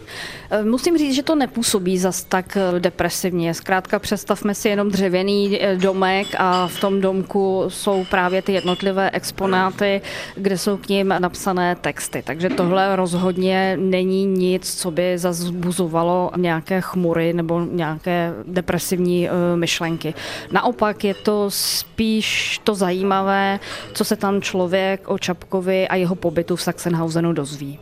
Eh, 0.56 0.64
musím 0.64 0.98
říct, 0.98 1.16
že 1.16 1.24
to 1.24 1.36
nepůsobí 1.36 1.98
zas 1.98 2.24
tak 2.24 2.58
eh, 2.58 2.80
depresivně. 2.80 3.54
Zkrátka 3.54 4.00
představme 4.00 4.56
si 4.56 4.70
jenom 4.70 4.90
dřevěný 4.90 5.60
eh, 5.62 5.76
domek 5.76 6.28
a 6.38 6.68
v 6.68 6.80
tom 6.80 7.02
domku 7.02 7.66
jsou 7.68 8.06
právě 8.06 8.42
ty 8.42 8.54
jednotlivé 8.54 9.12
exponáty, 9.12 10.02
kde 10.36 10.58
jsou 10.58 10.78
k 10.78 10.88
ním 10.88 11.14
napsané 11.20 11.76
texty. 11.76 12.24
Takže 12.26 12.50
tohle 12.50 12.96
rozhodně 12.96 13.78
není 13.82 14.26
nic, 14.26 14.76
co 14.76 14.92
by 14.92 15.18
zazbuzovalo 15.18 16.32
nějaké 16.38 16.82
chmury 16.82 17.34
nebo 17.34 17.66
nějaké 17.72 18.34
depresivní 18.48 19.30
myšlenky. 19.56 20.14
Naopak 20.52 21.04
je 21.04 21.14
to 21.14 21.46
spíš 21.50 22.60
to 22.64 22.76
zajímavé, 22.76 23.60
co 23.94 24.06
se 24.06 24.16
tam 24.16 24.42
člověk 24.42 25.10
o 25.10 25.18
Čapkovi 25.18 25.88
a 25.88 25.96
jeho 25.96 26.16
pobytu 26.16 26.56
v 26.56 26.62
Sachsenhausenu 26.62 27.34
dozví. 27.34 27.80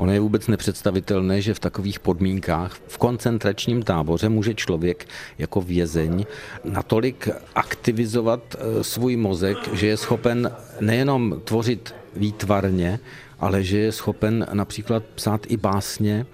Ono 0.00 0.12
je 0.12 0.20
vůbec 0.20 0.48
nepředstavitelné, 0.48 1.40
že 1.40 1.54
v 1.54 1.58
takových 1.58 2.00
podmínkách 2.00 2.76
v 2.88 2.98
koncentračním 2.98 3.82
táboře 3.82 4.28
může 4.28 4.54
člověk 4.54 5.06
jako 5.38 5.60
vězeň 5.60 6.24
natolik 6.64 7.28
aktivizovat 7.54 8.40
eh, 8.54 8.84
svůj 8.84 9.16
mozek, 9.16 9.58
že 9.72 9.86
je 9.86 9.96
schopen 9.96 10.52
nejenom 10.80 11.40
tvořit 11.44 11.94
výtvarně, 12.16 12.98
ale 13.40 13.64
že 13.64 13.78
je 13.78 13.92
schopen 13.92 14.46
například 14.52 15.02
psát 15.14 15.46
i 15.48 15.56
básně, 15.56 16.26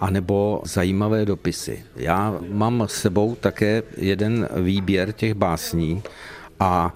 anebo 0.00 0.62
zajímavé 0.64 1.24
dopisy. 1.24 1.84
Já 1.96 2.38
mám 2.48 2.84
s 2.88 2.92
sebou 2.92 3.36
také 3.40 3.82
jeden 3.96 4.48
výběr 4.56 5.12
těch 5.12 5.34
básní 5.34 6.02
a 6.60 6.94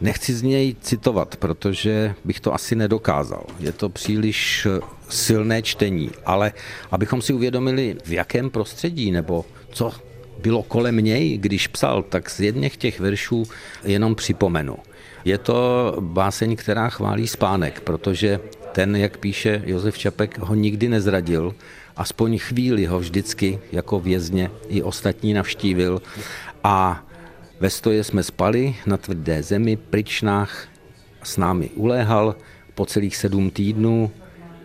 Nechci 0.00 0.34
z 0.34 0.42
něj 0.42 0.76
citovat, 0.80 1.36
protože 1.36 2.14
bych 2.24 2.40
to 2.40 2.54
asi 2.54 2.74
nedokázal. 2.74 3.44
Je 3.60 3.72
to 3.72 3.88
příliš 3.88 4.66
silné 5.08 5.62
čtení, 5.62 6.10
ale 6.26 6.52
abychom 6.90 7.22
si 7.22 7.32
uvědomili, 7.32 7.96
v 8.04 8.12
jakém 8.12 8.50
prostředí 8.50 9.10
nebo 9.10 9.44
co 9.70 9.92
bylo 10.42 10.62
kolem 10.62 10.96
něj, 10.96 11.38
když 11.38 11.68
psal, 11.68 12.02
tak 12.02 12.30
z 12.30 12.40
jedněch 12.40 12.76
těch 12.76 13.00
veršů 13.00 13.44
jenom 13.84 14.14
připomenu. 14.14 14.76
Je 15.24 15.38
to 15.38 15.96
báseň, 16.00 16.56
která 16.56 16.88
chválí 16.88 17.26
spánek, 17.26 17.80
protože 17.80 18.40
ten, 18.72 18.96
jak 18.96 19.18
píše 19.18 19.62
Josef 19.66 19.98
Čapek, 19.98 20.38
ho 20.38 20.54
nikdy 20.54 20.88
nezradil, 20.88 21.54
aspoň 21.96 22.38
chvíli 22.38 22.86
ho 22.86 22.98
vždycky 22.98 23.58
jako 23.72 24.00
vězně 24.00 24.50
i 24.68 24.82
ostatní 24.82 25.32
navštívil 25.34 26.02
a 26.64 27.06
ve 27.60 27.70
stoje 27.70 28.04
jsme 28.04 28.22
spali 28.22 28.76
na 28.86 28.96
tvrdé 28.96 29.42
zemi, 29.42 29.76
pryčnách, 29.76 30.68
s 31.22 31.36
námi 31.36 31.70
uléhal 31.74 32.36
po 32.74 32.86
celých 32.86 33.16
sedm 33.16 33.50
týdnů, 33.50 34.10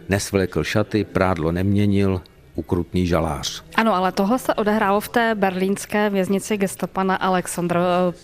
nesvlekl 0.10 0.64
šaty, 0.64 1.04
prádlo 1.04 1.52
neměnil, 1.52 2.22
ukrutný 2.56 3.08
žalář. 3.08 3.64
Ano, 3.76 3.96
ale 3.96 4.12
tohle 4.12 4.40
se 4.40 4.54
odehrálo 4.54 5.00
v 5.02 5.10
té 5.10 5.36
berlínské 5.36 6.10
věznici 6.10 6.58
gestapa 6.58 7.04
na 7.04 7.42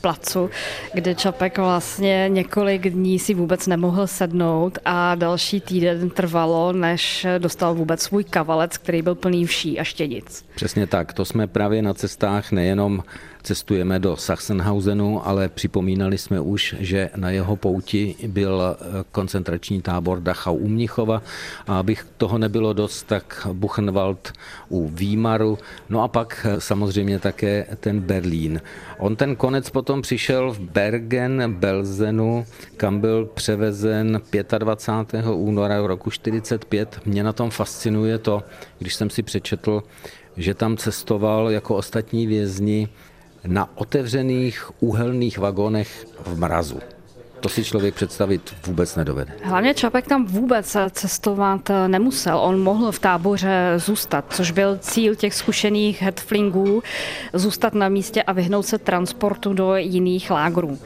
Placu, 0.01 0.50
kde 0.93 1.15
Čapek 1.15 1.57
vlastně 1.57 2.25
několik 2.29 2.89
dní 2.89 3.19
si 3.19 3.34
vůbec 3.34 3.67
nemohl 3.67 4.07
sednout 4.07 4.79
a 4.86 5.15
další 5.15 5.62
týden 5.62 6.10
trvalo, 6.10 6.74
než 6.74 7.27
dostal 7.38 7.75
vůbec 7.75 8.01
svůj 8.01 8.24
kavalec, 8.24 8.77
který 8.77 9.01
byl 9.01 9.15
plný 9.15 9.45
vší 9.45 9.79
a 9.79 9.84
štěnic. 9.84 10.45
Přesně 10.55 10.88
tak, 10.88 11.13
to 11.13 11.25
jsme 11.25 11.48
právě 11.48 11.81
na 11.81 11.93
cestách 11.93 12.51
nejenom 12.51 13.03
cestujeme 13.45 13.99
do 13.99 14.17
Sachsenhausenu, 14.17 15.27
ale 15.27 15.49
připomínali 15.49 16.17
jsme 16.17 16.39
už, 16.39 16.75
že 16.79 17.09
na 17.15 17.29
jeho 17.29 17.55
pouti 17.55 18.15
byl 18.27 18.77
koncentrační 19.12 19.81
tábor 19.81 20.19
Dachau 20.21 20.55
u 20.55 20.67
Mnichova 20.67 21.21
a 21.67 21.79
abych 21.79 22.08
toho 22.17 22.38
nebylo 22.38 22.73
dost, 22.73 23.03
tak 23.03 23.47
Buchenwald 23.53 24.34
u 24.69 24.88
Výmaru, 24.88 25.58
no 25.89 26.03
a 26.03 26.08
pak 26.08 26.47
samozřejmě 26.60 27.19
také 27.19 27.65
ten 27.79 27.99
Berlín. 27.99 28.62
On 28.97 29.15
ten 29.15 29.36
konec 29.36 29.69
potom 29.69 30.01
přišel 30.01 30.51
v 30.51 30.60
Bergen, 30.60 31.53
Belzenu, 31.53 32.45
kam 32.77 32.99
byl 32.99 33.25
převezen 33.25 34.21
25. 34.58 35.25
února 35.25 35.88
roku 35.88 36.12
45. 36.12 36.99
Mě 37.05 37.23
na 37.23 37.34
tom 37.34 37.49
fascinuje 37.49 38.17
to, 38.17 38.43
když 38.79 38.95
jsem 38.95 39.10
si 39.10 39.23
přečetl, 39.23 39.84
že 40.38 40.53
tam 40.53 40.77
cestoval 40.77 41.51
jako 41.51 41.75
ostatní 41.75 42.27
vězni 42.27 42.89
na 43.47 43.69
otevřených 43.75 44.69
úhelných 44.79 45.38
vagonech 45.38 46.08
v 46.25 46.39
mrazu. 46.39 46.79
To 47.39 47.49
si 47.49 47.63
člověk 47.63 47.95
představit 47.95 48.55
vůbec 48.67 48.95
nedovede. 48.95 49.34
Hlavně 49.43 49.73
Čapek 49.73 50.08
tam 50.08 50.25
vůbec 50.25 50.77
cestovat 50.91 51.71
nemusel. 51.88 52.38
On 52.38 52.60
mohl 52.60 52.91
v 52.91 52.99
táboře 52.99 53.73
zůstat, 53.77 54.25
což 54.29 54.51
byl 54.51 54.77
cíl 54.77 55.15
těch 55.15 55.34
zkušených 55.34 56.01
hetflingů, 56.01 56.84
zůstat 57.34 57.73
na 57.73 57.89
místě 57.89 58.23
a 58.23 58.31
vyhnout 58.34 58.65
se 58.65 58.77
transportu 58.77 59.53
do 59.53 59.75
jiných 59.75 60.31
lágrů. 60.31 60.79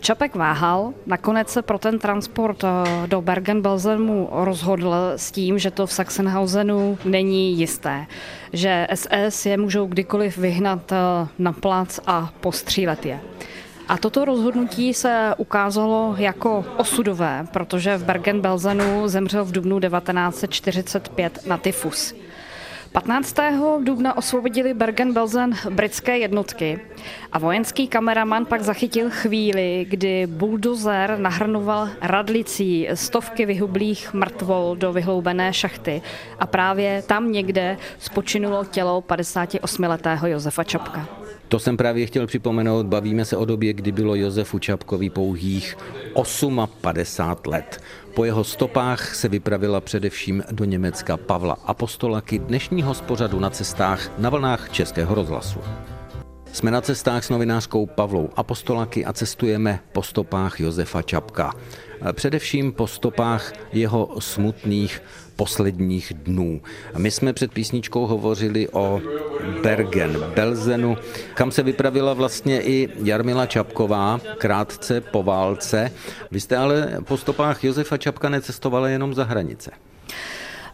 Čapek 0.00 0.34
váhal, 0.34 0.94
nakonec 1.06 1.48
se 1.48 1.62
pro 1.62 1.78
ten 1.78 1.98
transport 1.98 2.64
eh, 2.64 2.68
do 3.06 3.22
Bergen-Belsenu 3.22 4.28
rozhodl 4.30 4.94
s 5.16 5.30
tím, 5.32 5.58
že 5.58 5.70
to 5.70 5.86
v 5.86 5.92
Sachsenhausenu 5.92 6.98
není 7.04 7.58
jisté, 7.58 8.06
že 8.52 8.86
SS 8.94 9.46
je 9.46 9.56
můžou 9.56 9.86
kdykoliv 9.86 10.38
vyhnat 10.38 10.92
eh, 10.92 10.96
na 11.38 11.52
plac 11.52 12.00
a 12.06 12.32
postřílet 12.40 13.06
je. 13.06 13.20
A 13.88 13.98
toto 13.98 14.24
rozhodnutí 14.24 14.94
se 14.94 15.34
ukázalo 15.36 16.14
jako 16.18 16.64
osudové, 16.76 17.46
protože 17.52 17.96
v 17.96 18.04
Bergen-Belsenu 18.04 19.08
zemřel 19.08 19.44
v 19.44 19.52
dubnu 19.52 19.80
1945 19.80 21.46
na 21.46 21.56
tyfus. 21.56 22.14
15. 22.94 23.36
dubna 23.82 24.16
osvobodili 24.16 24.74
Bergen-Belsen 24.74 25.54
britské 25.70 26.18
jednotky 26.18 26.80
a 27.32 27.38
vojenský 27.38 27.88
kameraman 27.88 28.46
pak 28.46 28.62
zachytil 28.62 29.10
chvíli, 29.10 29.86
kdy 29.88 30.26
buldozer 30.26 31.18
nahrnoval 31.18 31.88
radlicí 32.00 32.88
stovky 32.94 33.46
vyhublých 33.46 34.14
mrtvol 34.14 34.76
do 34.76 34.92
vyhloubené 34.92 35.52
šachty 35.52 36.02
a 36.38 36.46
právě 36.46 37.02
tam 37.02 37.32
někde 37.32 37.76
spočinulo 37.98 38.64
tělo 38.64 39.00
58-letého 39.00 40.26
Josefa 40.26 40.64
Čapka. 40.64 41.23
To 41.48 41.58
jsem 41.58 41.76
právě 41.76 42.06
chtěl 42.06 42.26
připomenout, 42.26 42.86
bavíme 42.86 43.24
se 43.24 43.36
o 43.36 43.44
době, 43.44 43.72
kdy 43.72 43.92
bylo 43.92 44.14
Josefu 44.14 44.58
Čapkovi 44.58 45.10
pouhých 45.10 45.76
58 46.80 47.50
let. 47.50 47.80
Po 48.14 48.24
jeho 48.24 48.44
stopách 48.44 49.14
se 49.14 49.28
vypravila 49.28 49.80
především 49.80 50.42
do 50.50 50.64
Německa 50.64 51.16
Pavla 51.16 51.56
Apostolaky 51.64 52.38
dnešního 52.38 52.94
spořadu 52.94 53.40
na 53.40 53.50
cestách 53.50 54.18
na 54.18 54.30
vlnách 54.30 54.70
Českého 54.70 55.14
rozhlasu. 55.14 55.60
Jsme 56.54 56.70
na 56.70 56.80
cestách 56.80 57.24
s 57.24 57.30
novinářkou 57.30 57.86
Pavlou 57.86 58.30
Apostolaky 58.36 59.04
a 59.04 59.12
cestujeme 59.12 59.80
po 59.92 60.02
stopách 60.02 60.60
Josefa 60.60 61.02
Čapka. 61.02 61.52
Především 62.12 62.72
po 62.72 62.86
stopách 62.86 63.52
jeho 63.72 64.10
smutných 64.18 65.02
posledních 65.36 66.12
dnů. 66.14 66.60
My 66.96 67.10
jsme 67.10 67.32
před 67.32 67.52
písničkou 67.52 68.06
hovořili 68.06 68.68
o 68.68 69.00
Bergen, 69.62 70.24
Belzenu, 70.34 70.96
kam 71.34 71.50
se 71.50 71.62
vypravila 71.62 72.14
vlastně 72.14 72.62
i 72.62 72.88
Jarmila 73.04 73.46
Čapková 73.46 74.20
krátce 74.38 75.00
po 75.00 75.22
válce. 75.22 75.90
Vy 76.30 76.40
jste 76.40 76.56
ale 76.56 76.98
po 77.04 77.16
stopách 77.16 77.64
Josefa 77.64 77.96
Čapka 77.96 78.28
necestovala 78.28 78.88
jenom 78.88 79.14
za 79.14 79.24
hranice. 79.24 79.70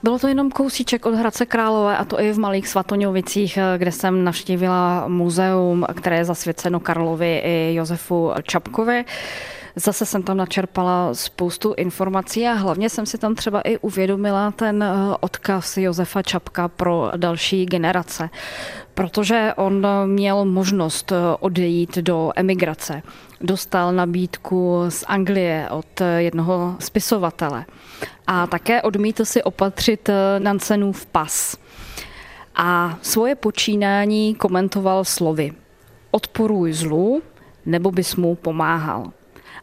Bylo 0.02 0.18
to 0.18 0.28
jenom 0.28 0.50
kousíček 0.50 1.06
od 1.06 1.14
Hradce 1.14 1.46
Králové 1.46 1.96
a 1.96 2.04
to 2.04 2.20
i 2.20 2.32
v 2.32 2.38
Malých 2.38 2.68
Svatoňovicích, 2.68 3.58
kde 3.76 3.92
jsem 3.92 4.24
navštívila 4.24 5.08
muzeum, 5.08 5.86
které 5.96 6.16
je 6.16 6.24
zasvěceno 6.24 6.80
Karlovi 6.80 7.42
i 7.44 7.74
Josefu 7.74 8.30
Čapkovi. 8.42 9.04
Zase 9.76 10.06
jsem 10.06 10.22
tam 10.22 10.36
načerpala 10.36 11.14
spoustu 11.14 11.74
informací 11.76 12.46
a 12.46 12.52
hlavně 12.52 12.90
jsem 12.90 13.06
si 13.06 13.18
tam 13.18 13.34
třeba 13.34 13.60
i 13.60 13.78
uvědomila 13.78 14.50
ten 14.50 14.82
eh, 14.82 15.16
odkaz 15.20 15.76
Josefa 15.76 16.22
Čapka 16.22 16.68
pro 16.68 17.10
další 17.16 17.66
generace, 17.66 18.30
protože 18.94 19.52
on 19.56 19.86
měl 20.06 20.44
možnost 20.44 21.12
eh, 21.12 21.16
odejít 21.40 21.98
do 21.98 22.30
emigrace. 22.36 23.02
Dostal 23.40 23.92
nabídku 23.92 24.84
z 24.88 25.04
Anglie 25.08 25.68
od 25.70 26.00
jednoho 26.18 26.76
spisovatele 26.78 27.64
a 28.26 28.46
také 28.46 28.82
odmítl 28.82 29.24
si 29.24 29.42
opatřit 29.42 30.08
eh, 30.08 30.40
Nansenův 30.40 31.06
pas. 31.06 31.56
A 32.54 32.98
svoje 33.02 33.34
počínání 33.34 34.34
komentoval 34.34 35.04
slovy. 35.04 35.52
Odporuj 36.10 36.72
zlu, 36.72 37.22
nebo 37.66 37.90
bys 37.90 38.16
mu 38.16 38.34
pomáhal. 38.34 39.12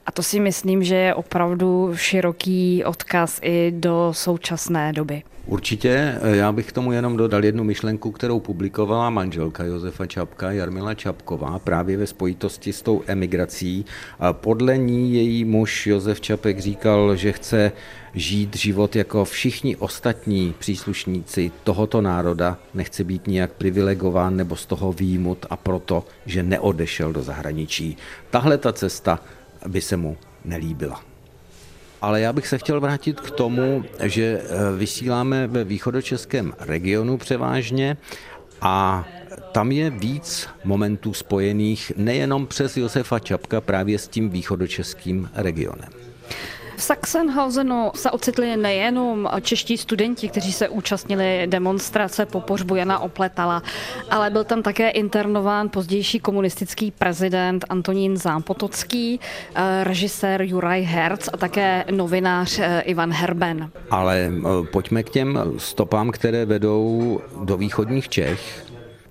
A 0.07 0.11
to 0.11 0.23
si 0.23 0.39
myslím, 0.39 0.83
že 0.83 0.95
je 0.95 1.13
opravdu 1.13 1.91
široký 1.95 2.83
odkaz 2.83 3.39
i 3.43 3.73
do 3.75 4.09
současné 4.11 4.93
doby. 4.93 5.23
Určitě, 5.45 6.19
já 6.23 6.51
bych 6.51 6.65
k 6.67 6.71
tomu 6.71 6.91
jenom 6.91 7.17
dodal 7.17 7.45
jednu 7.45 7.63
myšlenku, 7.63 8.11
kterou 8.11 8.39
publikovala 8.39 9.09
manželka 9.09 9.63
Josefa 9.63 10.05
Čapka, 10.05 10.51
Jarmila 10.51 10.93
Čapková, 10.93 11.59
právě 11.59 11.97
ve 11.97 12.07
spojitosti 12.07 12.73
s 12.73 12.81
tou 12.81 13.03
emigrací. 13.07 13.85
Podle 14.31 14.77
ní 14.77 15.13
její 15.13 15.45
muž 15.45 15.87
Josef 15.87 16.21
Čapek 16.21 16.59
říkal, 16.59 17.15
že 17.15 17.31
chce 17.31 17.71
žít 18.13 18.55
život 18.55 18.95
jako 18.95 19.25
všichni 19.25 19.75
ostatní 19.75 20.53
příslušníci 20.59 21.51
tohoto 21.63 22.01
národa, 22.01 22.57
nechce 22.73 23.03
být 23.03 23.27
nijak 23.27 23.51
privilegován 23.51 24.35
nebo 24.35 24.55
z 24.55 24.65
toho 24.65 24.93
výjimut 24.93 25.45
a 25.49 25.55
proto, 25.55 26.05
že 26.25 26.43
neodešel 26.43 27.13
do 27.13 27.21
zahraničí. 27.21 27.97
Tahle 28.29 28.57
ta 28.57 28.73
cesta 28.73 29.19
by 29.67 29.81
se 29.81 29.97
mu 29.97 30.17
nelíbila. 30.45 31.03
Ale 32.01 32.21
já 32.21 32.33
bych 32.33 32.47
se 32.47 32.57
chtěl 32.57 32.81
vrátit 32.81 33.19
k 33.19 33.31
tomu, 33.31 33.83
že 34.03 34.41
eh, 34.41 34.77
vysíláme 34.77 35.47
ve 35.47 35.63
východočeském 35.63 36.53
regionu 36.59 37.17
převážně 37.17 37.97
a 38.61 39.05
tam 39.51 39.71
je 39.71 39.89
víc 39.89 40.47
momentů 40.63 41.13
spojených 41.13 41.91
nejenom 41.97 42.47
přes 42.47 42.77
Josefa 42.77 43.19
Čapka 43.19 43.61
právě 43.61 43.99
s 43.99 44.07
tím 44.07 44.29
východočeským 44.29 45.29
regionem. 45.33 45.89
V 46.77 46.83
Sachsenhausenu 46.83 47.91
se 47.95 48.11
ocitli 48.11 48.57
nejenom 48.57 49.29
čeští 49.41 49.77
studenti, 49.77 50.29
kteří 50.29 50.53
se 50.53 50.69
účastnili 50.69 51.47
demonstrace 51.49 52.25
po 52.25 52.41
pohřbu 52.41 52.75
Jana 52.75 52.99
Opletala, 52.99 53.63
ale 54.09 54.29
byl 54.29 54.43
tam 54.43 54.63
také 54.63 54.89
internován 54.89 55.69
pozdější 55.69 56.19
komunistický 56.19 56.91
prezident 56.91 57.65
Antonín 57.69 58.17
Zápotocký, 58.17 59.19
eh, 59.55 59.83
režisér 59.83 60.41
Juraj 60.41 60.81
Herz 60.81 61.29
a 61.33 61.37
také 61.37 61.85
novinář 61.91 62.59
eh, 62.59 62.81
Ivan 62.81 63.11
Herben. 63.11 63.69
Ale 63.89 64.31
eh, 64.31 64.67
pojďme 64.71 65.03
k 65.03 65.09
těm 65.09 65.39
stopám, 65.57 66.11
které 66.11 66.45
vedou 66.45 67.19
do 67.43 67.57
východních 67.57 68.09
Čech. 68.09 68.66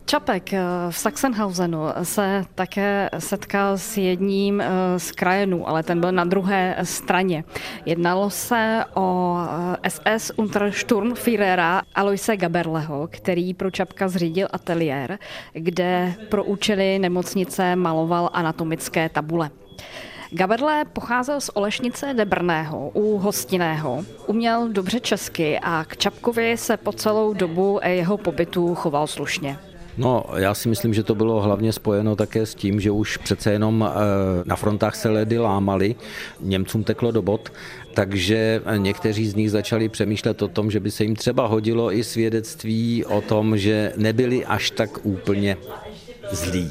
Čapek 0.07 0.53
eh, 0.53 0.61
v 0.91 0.99
Sachsenhausenu 0.99 1.79
se 2.03 2.45
také 2.55 3.11
setkal 3.19 3.79
s 3.79 3.97
jedním 3.97 4.61
eh, 4.61 4.69
z 4.99 5.13
krajenů, 5.13 5.69
ale 5.69 5.83
ten 5.83 6.01
byl 6.01 6.13
na 6.13 6.25
druhé 6.25 6.77
straně. 6.83 7.45
Jednalo 7.87 8.31
se 8.31 8.85
o 8.95 9.37
SS 9.89 10.31
eh, 10.31 10.33
Untersturmführera 10.37 11.83
Aloise 11.95 12.37
Gaberleho, 12.37 13.09
který 13.11 13.55
pro 13.55 13.71
Čapka 13.71 14.09
zřídil 14.09 14.49
ateliér, 14.53 15.19
kde 15.53 16.15
pro 16.29 16.45
účely 16.45 16.99
nemocnice 16.99 17.77
maloval 17.77 18.31
anatomické 18.33 19.09
tabule. 19.09 19.51
Gaberle 20.31 20.85
pocházel 20.85 21.41
z 21.41 21.51
Olešnice 21.55 22.15
Debrného 22.15 22.91
u 22.95 23.19
Hostiného. 23.19 24.05
Uměl 24.27 24.69
dobře 24.69 25.01
česky 25.01 25.59
a 25.63 25.85
k 25.85 25.97
Čapkovi 25.97 26.57
se 26.57 26.77
po 26.77 26.93
celou 26.93 27.35
dobu 27.35 27.81
jeho 27.83 28.19
pobytu 28.19 28.75
choval 28.75 29.07
slušně. 29.07 29.59
No, 29.99 30.25
já 30.37 30.55
si 30.55 30.69
myslím, 30.69 30.95
že 30.95 31.03
to 31.03 31.15
bylo 31.15 31.41
hlavně 31.41 31.73
spojeno 31.73 32.17
také 32.17 32.47
s 32.47 32.55
tím, 32.55 32.81
že 32.81 32.91
už 32.91 33.17
přece 33.17 33.53
jenom 33.53 33.89
eh, 33.89 34.43
na 34.45 34.57
frontách 34.57 34.97
se 34.97 35.09
ledy 35.09 35.39
lámaly, 35.39 35.95
Němcům 36.41 36.85
teklo 36.85 37.11
do 37.11 37.23
bod, 37.23 37.53
takže 37.95 38.63
někteří 38.77 39.27
z 39.27 39.35
nich 39.35 39.51
začali 39.51 39.89
přemýšlet 39.89 40.43
o 40.43 40.49
tom, 40.49 40.71
že 40.71 40.81
by 40.81 40.91
se 40.91 41.05
jim 41.05 41.17
třeba 41.17 41.47
hodilo 41.47 41.93
i 41.93 42.05
svědectví 42.05 43.05
o 43.05 43.21
tom, 43.21 43.59
že 43.59 43.93
nebyli 43.97 44.45
až 44.45 44.71
tak 44.71 45.07
úplně 45.07 45.57
zlý. 46.31 46.71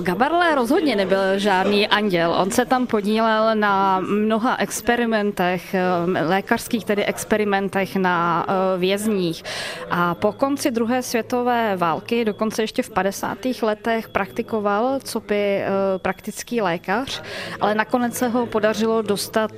Gabarle 0.00 0.54
rozhodně 0.54 0.96
nebyl 0.96 1.38
žádný 1.38 1.88
anděl. 1.88 2.34
On 2.38 2.50
se 2.50 2.64
tam 2.64 2.86
podílel 2.86 3.54
na 3.54 4.00
mnoha 4.00 4.56
experimentech, 4.56 5.74
eh, 5.74 5.82
lékařských 6.24 6.84
tedy 6.84 7.04
experimentech 7.04 7.96
na 7.96 8.46
eh, 8.48 8.78
vězních. 8.78 9.42
A 9.90 10.14
po 10.14 10.32
konci 10.32 10.70
druhé 10.70 11.02
světové 11.02 11.76
války, 11.76 12.24
dokonce 12.24 12.62
ještě 12.62 12.82
v 12.82 12.90
50. 12.90 13.62
letech, 13.62 14.08
praktikoval 14.08 15.00
co 15.04 15.20
by 15.20 15.34
eh, 15.36 15.68
praktický 15.98 16.60
lékař, 16.60 17.22
ale 17.60 17.74
nakonec 17.74 18.14
se 18.14 18.28
ho 18.28 18.46
podařilo 18.46 19.02
dostat 19.02 19.50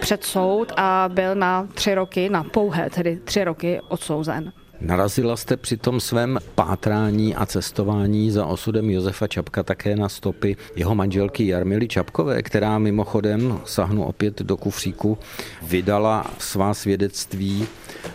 před 0.00 0.24
soud 0.24 0.72
a 0.76 1.08
byl 1.12 1.34
na 1.34 1.68
tři 1.74 1.94
roky, 1.94 2.28
na 2.28 2.44
pouhé 2.44 2.90
tedy 2.90 3.16
tři 3.24 3.44
roky 3.44 3.80
odsouzen. 3.88 4.52
Narazila 4.80 5.36
jste 5.36 5.56
při 5.56 5.76
tom 5.76 6.00
svém 6.00 6.38
pátrání 6.54 7.34
a 7.34 7.46
cestování 7.46 8.30
za 8.30 8.46
osudem 8.46 8.90
Josefa 8.90 9.26
Čapka 9.26 9.62
také 9.62 9.96
na 9.96 10.08
stopy 10.08 10.56
jeho 10.76 10.94
manželky 10.94 11.46
Jarmily 11.46 11.88
Čapkové, 11.88 12.42
která 12.42 12.78
mimochodem, 12.78 13.60
sahnu 13.64 14.04
opět 14.04 14.42
do 14.42 14.56
kufříku, 14.56 15.18
vydala 15.62 16.30
svá 16.38 16.74
svědectví 16.74 17.66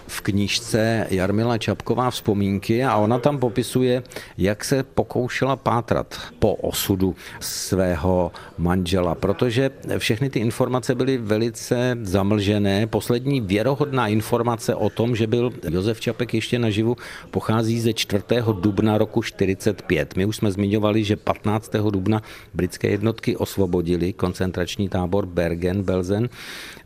v 0.08 0.21
knížce 0.21 1.08
Jarmila 1.10 1.58
Čapková 1.58 2.12
vzpomínky 2.12 2.84
a 2.84 2.97
ona 2.97 3.19
tam 3.19 3.38
popisuje, 3.38 4.04
jak 4.38 4.65
se 4.65 4.84
pokoušela 4.84 5.56
pátrat 5.56 6.17
po 6.39 6.54
osudu 6.54 7.15
svého 7.39 8.32
manžela, 8.58 9.15
protože 9.15 9.71
všechny 9.97 10.30
ty 10.30 10.39
informace 10.39 10.95
byly 10.95 11.17
velice 11.17 11.97
zamlžené. 12.02 12.88
Poslední 12.88 13.41
věrohodná 13.41 14.08
informace 14.08 14.76
o 14.76 14.89
tom, 14.89 15.15
že 15.15 15.28
byl 15.28 15.52
Josef 15.69 15.99
Čapek 15.99 16.34
ještě 16.34 16.52
naživu, 16.59 16.97
pochází 17.31 17.79
ze 17.79 17.93
4. 17.93 18.23
dubna 18.61 18.97
roku 18.97 19.21
45. 19.21 20.15
My 20.15 20.25
už 20.25 20.35
jsme 20.35 20.51
zmiňovali, 20.51 21.03
že 21.03 21.15
15. 21.15 21.71
dubna 21.89 22.21
britské 22.53 22.87
jednotky 22.87 23.37
osvobodili 23.37 24.13
koncentrační 24.13 24.89
tábor 24.89 25.25
Bergen-Belsen, 25.25 26.29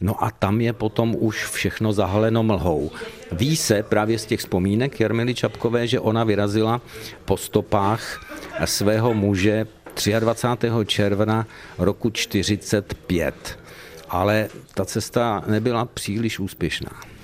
no 0.02 0.24
a 0.24 0.32
tam 0.32 0.62
je 0.62 0.74
potom 0.74 1.16
už 1.20 1.46
všechno 1.46 1.94
zahaleno 1.94 2.44
mlhou. 2.44 2.92
Ví 3.32 3.58
se 3.58 3.84
právě 3.84 4.20
z 4.20 4.26
těch 4.26 4.40
vzpomínek 4.40 5.00
Jarmily 5.00 5.34
Čapkové, 5.34 5.88
že 5.88 6.00
ona 6.00 6.24
vyrazila 6.24 6.82
po 7.26 7.38
stopách 7.38 8.26
svého 8.66 9.14
muže 9.14 9.68
23. 10.20 10.70
června 10.86 11.48
roku 11.78 12.10
45. 12.10 13.60
Ale 14.10 14.50
ta 14.74 14.86
cesta 14.86 15.44
nebyla 15.48 15.86
příliš 15.86 16.40
úspěšná. 16.40 17.17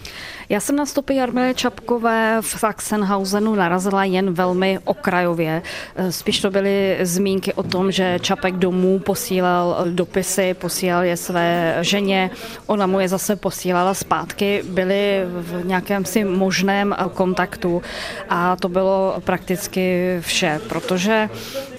Já 0.49 0.59
jsem 0.59 0.75
na 0.75 0.85
stopy 0.85 1.15
Jarmily 1.15 1.55
Čapkové 1.55 2.37
v 2.41 2.45
Sachsenhausenu 2.45 3.55
narazila 3.55 4.03
jen 4.03 4.33
velmi 4.33 4.79
okrajově. 4.83 5.61
Spíš 6.09 6.41
to 6.41 6.51
byly 6.51 6.97
zmínky 7.01 7.53
o 7.53 7.63
tom, 7.63 7.91
že 7.91 8.19
Čapek 8.21 8.55
domů 8.55 8.99
posílal 8.99 9.85
dopisy, 9.89 10.53
posílal 10.53 11.03
je 11.03 11.17
své 11.17 11.77
ženě, 11.81 12.29
ona 12.67 12.87
mu 12.87 12.99
je 12.99 13.07
zase 13.07 13.35
posílala 13.35 13.93
zpátky, 13.93 14.63
byli 14.69 15.23
v 15.25 15.65
nějakém 15.65 16.05
si 16.05 16.23
možném 16.23 16.95
kontaktu 17.13 17.81
a 18.29 18.55
to 18.55 18.69
bylo 18.69 19.15
prakticky 19.25 20.17
vše, 20.21 20.61
protože 20.69 21.29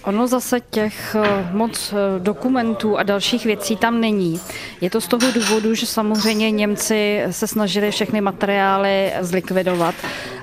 ono 0.07 0.27
zase 0.27 0.61
těch 0.71 1.17
moc 1.53 1.95
dokumentů 2.19 2.99
a 2.99 3.03
dalších 3.03 3.45
věcí 3.45 3.77
tam 3.77 4.01
není. 4.01 4.41
Je 4.81 4.91
to 4.91 5.01
z 5.01 5.09
toho 5.09 5.33
důvodu, 5.33 5.75
že 5.75 5.87
samozřejmě 5.87 6.51
Němci 6.51 7.23
se 7.31 7.47
snažili 7.47 7.91
všechny 7.91 8.21
materiály 8.21 8.45
materiály 8.45 9.13
zlikvidovat, 9.21 9.95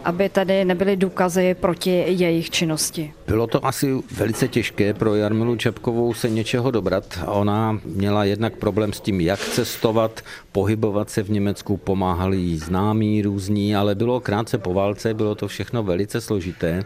aby 0.04 0.30
tady 0.30 0.66
nebyly 0.66 0.96
důkazy 0.98 1.56
proti 1.60 2.04
jejich 2.08 2.50
činnosti. 2.50 3.14
Bylo 3.28 3.48
to 3.48 3.66
asi 3.66 3.94
velice 4.12 4.48
těžké 4.48 4.94
pro 4.94 5.16
Jarmilu 5.16 5.56
Čepkovou 5.56 6.14
se 6.14 6.30
něčeho 6.30 6.72
dobrat. 6.72 7.20
Ona 7.26 7.80
měla 7.86 8.24
jednak 8.24 8.56
problém 8.56 8.94
s 8.94 9.00
tím, 9.00 9.22
jak 9.22 9.40
cestovat, 9.40 10.22
pohybovat 10.52 11.10
se 11.10 11.24
v 11.24 11.30
Německu, 11.30 11.78
pomáhali 11.78 12.38
jí 12.38 12.58
známí 12.58 13.22
různí, 13.22 13.76
ale 13.76 13.96
bylo 13.96 14.20
krátce 14.20 14.58
po 14.58 14.74
válce, 14.74 15.14
bylo 15.14 15.36
to 15.36 15.48
všechno 15.48 15.84
velice 15.84 16.22
složité. 16.22 16.84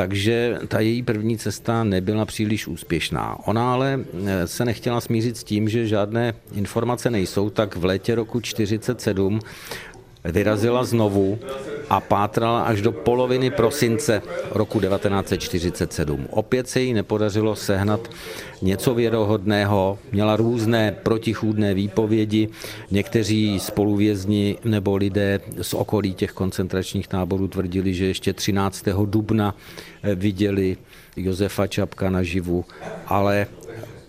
Takže 0.00 0.58
ta 0.68 0.80
její 0.80 1.02
první 1.02 1.38
cesta 1.38 1.84
nebyla 1.84 2.24
příliš 2.24 2.66
úspěšná. 2.66 3.38
Ona 3.46 3.72
ale 3.72 4.00
eh, 4.26 4.46
se 4.46 4.64
nechtěla 4.64 5.00
smířit 5.00 5.36
s 5.36 5.44
tím, 5.44 5.68
že 5.68 5.86
žádné 5.86 6.34
informace 6.52 7.10
nejsou, 7.10 7.50
tak 7.50 7.76
v 7.76 7.84
létě 7.84 8.14
roku 8.14 8.40
1947 8.40 9.40
vyrazila 10.24 10.84
znovu 10.84 11.38
a 11.90 12.00
pátrala 12.00 12.62
až 12.62 12.82
do 12.82 12.92
poloviny 12.92 13.50
prosince 13.50 14.22
roku 14.50 14.80
1947. 14.80 16.26
Opět 16.30 16.68
se 16.68 16.80
jí 16.80 16.94
nepodařilo 16.94 17.56
sehnat 17.56 18.10
něco 18.62 18.94
věrohodného, 18.94 19.98
měla 20.12 20.36
různé 20.36 20.96
protichůdné 21.02 21.74
výpovědi. 21.74 22.48
Někteří 22.90 23.60
spoluvězni 23.60 24.56
nebo 24.64 24.96
lidé 24.96 25.40
z 25.62 25.74
okolí 25.74 26.14
těch 26.14 26.32
koncentračních 26.32 27.08
táborů 27.08 27.48
tvrdili, 27.48 27.94
že 27.94 28.06
ještě 28.06 28.32
13. 28.32 28.84
dubna 29.04 29.54
viděli 30.14 30.76
Josefa 31.16 31.66
Čapka 31.66 32.10
naživu, 32.10 32.64
ale 33.06 33.46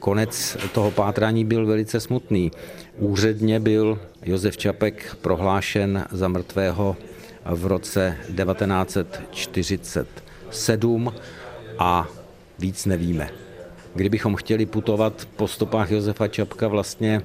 konec 0.01 0.57
toho 0.73 0.91
pátrání 0.91 1.45
byl 1.45 1.65
velice 1.65 1.99
smutný. 1.99 2.51
Úředně 2.97 3.59
byl 3.59 3.99
Josef 4.25 4.57
Čapek 4.57 5.15
prohlášen 5.21 6.05
za 6.11 6.27
mrtvého 6.27 6.95
v 7.45 7.65
roce 7.65 8.17
1947 8.35 11.13
a 11.79 12.07
víc 12.59 12.85
nevíme. 12.85 13.29
Kdybychom 13.95 14.35
chtěli 14.35 14.65
putovat 14.65 15.27
po 15.35 15.47
stopách 15.47 15.91
Josefa 15.91 16.27
Čapka 16.27 16.67
vlastně 16.67 17.21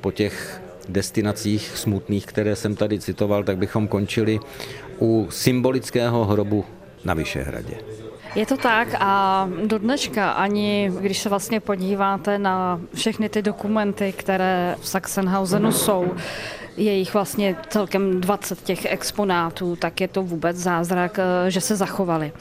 po 0.00 0.12
těch 0.12 0.60
destinacích 0.88 1.76
smutných, 1.76 2.26
které 2.26 2.56
jsem 2.56 2.76
tady 2.76 3.00
citoval, 3.00 3.44
tak 3.44 3.58
bychom 3.58 3.88
končili 3.88 4.40
u 4.98 5.28
symbolického 5.30 6.24
hrobu 6.24 6.64
na 7.04 7.14
Vyšehradě. 7.14 8.05
Je 8.36 8.46
to 8.46 8.56
tak 8.56 8.88
a 9.00 9.48
do 9.66 9.78
dneška 9.78 10.30
ani, 10.30 10.92
když 11.00 11.18
se 11.18 11.28
vlastně 11.28 11.60
podíváte 11.60 12.38
na 12.38 12.80
všechny 12.94 13.28
ty 13.28 13.42
dokumenty, 13.42 14.12
které 14.12 14.76
v 14.80 14.88
Sachsenhausenu 14.88 15.72
jsou, 15.72 16.14
je 16.76 16.92
jich 16.92 17.14
vlastně 17.14 17.56
celkem 17.68 18.20
20 18.20 18.62
těch 18.62 18.84
exponátů, 18.84 19.76
tak 19.76 20.00
je 20.00 20.08
to 20.08 20.22
vůbec 20.22 20.56
zázrak, 20.56 21.18
eh, 21.18 21.50
že 21.50 21.60
se 21.60 21.76
zachovali. 21.76 22.32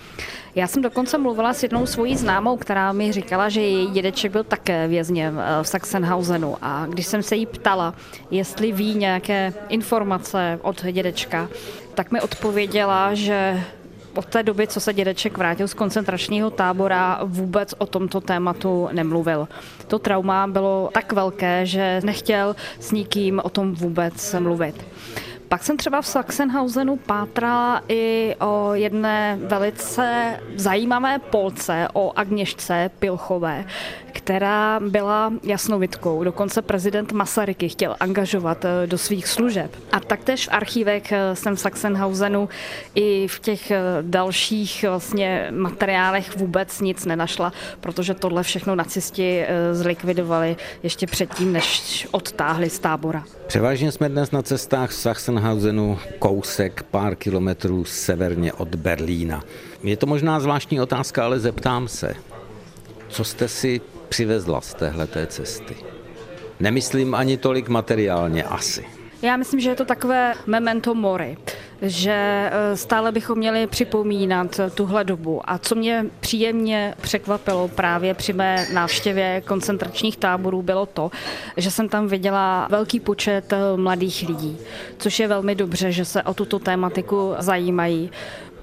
Já 0.56 0.68
jsem 0.68 0.82
dokonce 0.82 1.18
mluvila 1.18 1.54
s 1.54 1.64
jednou 1.64 1.86
svojí 1.86 2.18
známou, 2.18 2.58
která 2.58 2.92
mi 2.92 3.12
říkala, 3.12 3.50
že 3.50 3.62
její 3.62 3.88
dědeček 3.92 4.32
byl 4.32 4.44
také 4.44 4.88
vězněm 4.88 5.40
eh, 5.40 5.64
v 5.64 5.68
Sachsenhausenu 5.68 6.58
a 6.62 6.86
když 6.86 7.08
jsem 7.08 7.24
se 7.24 7.36
jí 7.36 7.46
ptala, 7.46 7.94
jestli 8.32 8.72
ví 8.72 8.96
nějaké 8.96 9.54
informace 9.70 10.60
od 10.62 10.86
dědečka, 10.86 11.50
tak 11.94 12.12
mi 12.12 12.22
odpověděla, 12.22 13.14
že 13.14 13.64
od 14.18 14.26
té 14.26 14.44
doby, 14.44 14.68
co 14.68 14.80
se 14.80 14.94
dědeček 14.94 15.38
vrátil 15.38 15.68
z 15.68 15.74
koncentračního 15.74 16.50
tábora, 16.50 17.20
vůbec 17.24 17.76
o 17.78 17.86
tomto 17.86 18.22
tématu 18.22 18.90
nemluvil. 18.92 19.48
To 19.88 20.00
trauma 20.00 20.48
bylo 20.48 20.90
tak 20.94 21.14
velké, 21.14 21.66
že 21.66 22.02
nechtěl 22.04 22.56
s 22.80 22.92
nikým 22.92 23.42
o 23.44 23.50
tom 23.50 23.74
vůbec 23.74 24.36
mluvit. 24.40 24.86
Pak 25.48 25.64
jsem 25.64 25.78
třeba 25.78 26.02
v 26.02 26.08
Sachsenhausenu 26.08 26.98
pátrala 26.98 27.82
i 27.88 28.36
o 28.40 28.74
jedné 28.74 29.40
velice 29.42 30.40
zajímavé 30.56 31.20
polce, 31.20 31.88
o 31.94 32.12
Agněšce 32.16 32.90
Pilchové, 33.00 33.66
která 34.14 34.80
byla 34.80 35.34
jasnovitkou. 35.44 36.24
Dokonce 36.24 36.62
prezident 36.62 37.12
Masaryky 37.12 37.70
chtěl 37.70 37.96
angažovat 38.00 38.66
eh, 38.66 38.88
do 38.88 38.98
svých 38.98 39.28
služeb. 39.28 39.76
A 39.92 40.00
taktéž 40.00 40.48
v 40.48 40.52
archívech 40.52 41.12
eh, 41.12 41.36
jsem 41.36 41.56
v 41.56 41.60
Sachsenhausenu 41.60 42.50
i 42.96 43.28
v 43.28 43.40
těch 43.40 43.72
eh, 43.72 43.82
dalších 44.02 44.86
vlastně 44.88 45.48
materiálech 45.52 46.38
vůbec 46.38 46.82
nic 46.82 47.06
nenašla, 47.06 47.54
protože 47.80 48.14
tohle 48.14 48.44
všechno 48.44 48.76
nacisti 48.76 49.46
zlikvidovali 49.72 50.58
ještě 50.84 51.08
předtím, 51.08 51.54
než 51.54 52.08
odtáhli 52.12 52.70
z 52.70 52.80
tábora. 52.80 53.24
Převážně 53.48 53.92
jsme 53.92 54.10
dnes 54.10 54.32
na 54.32 54.42
cestách 54.42 54.92
z 54.92 55.02
Sachsenhausenu 55.36 56.00
kousek 56.20 56.84
pár 56.84 57.16
kilometrů 57.16 57.84
severně 57.84 58.54
od 58.54 58.76
Berlína. 58.76 59.44
Je 59.84 59.98
to 59.98 60.06
možná 60.06 60.40
zvláštní 60.40 60.82
otázka, 60.82 61.26
ale 61.26 61.40
zeptám 61.40 61.88
se, 61.88 62.14
co 63.08 63.24
jste 63.24 63.48
si 63.48 63.82
přivezla 64.10 64.62
z 64.62 64.74
téhleté 64.74 65.28
cesty? 65.28 65.76
Nemyslím 66.60 67.16
ani 67.16 67.38
tolik 67.38 67.70
materiálně 67.70 68.44
asi. 68.44 68.86
Já 69.22 69.38
myslím, 69.38 69.60
že 69.60 69.70
je 69.70 69.76
to 69.76 69.86
takové 69.86 70.34
memento 70.46 70.96
mori, 70.96 71.38
že 71.82 72.12
e, 72.52 72.78
stále 72.78 73.12
bychom 73.12 73.38
měli 73.38 73.68
připomínat 73.68 74.60
tuhle 74.76 75.04
dobu. 75.04 75.42
A 75.46 75.58
co 75.58 75.76
mě 75.76 76.06
příjemně 76.20 76.94
překvapilo 77.02 77.68
právě 77.68 78.14
při 78.14 78.34
mé 78.34 78.68
návštěvě 78.74 79.42
koncentračních 79.42 80.18
táborů, 80.18 80.62
bylo 80.62 80.86
to, 80.86 81.12
že 81.58 81.72
jsem 81.72 81.90
tam 81.90 82.08
viděla 82.08 82.68
velký 82.70 83.00
počet 83.00 83.54
e, 83.54 83.78
mladých 83.78 84.26
lidí, 84.28 84.58
což 84.98 85.20
je 85.20 85.28
velmi 85.28 85.56
dobře, 85.56 85.92
že 85.92 86.06
se 86.06 86.24
o 86.24 86.34
tuto 86.34 86.60
tématiku 86.60 87.34
zajímají 87.40 88.12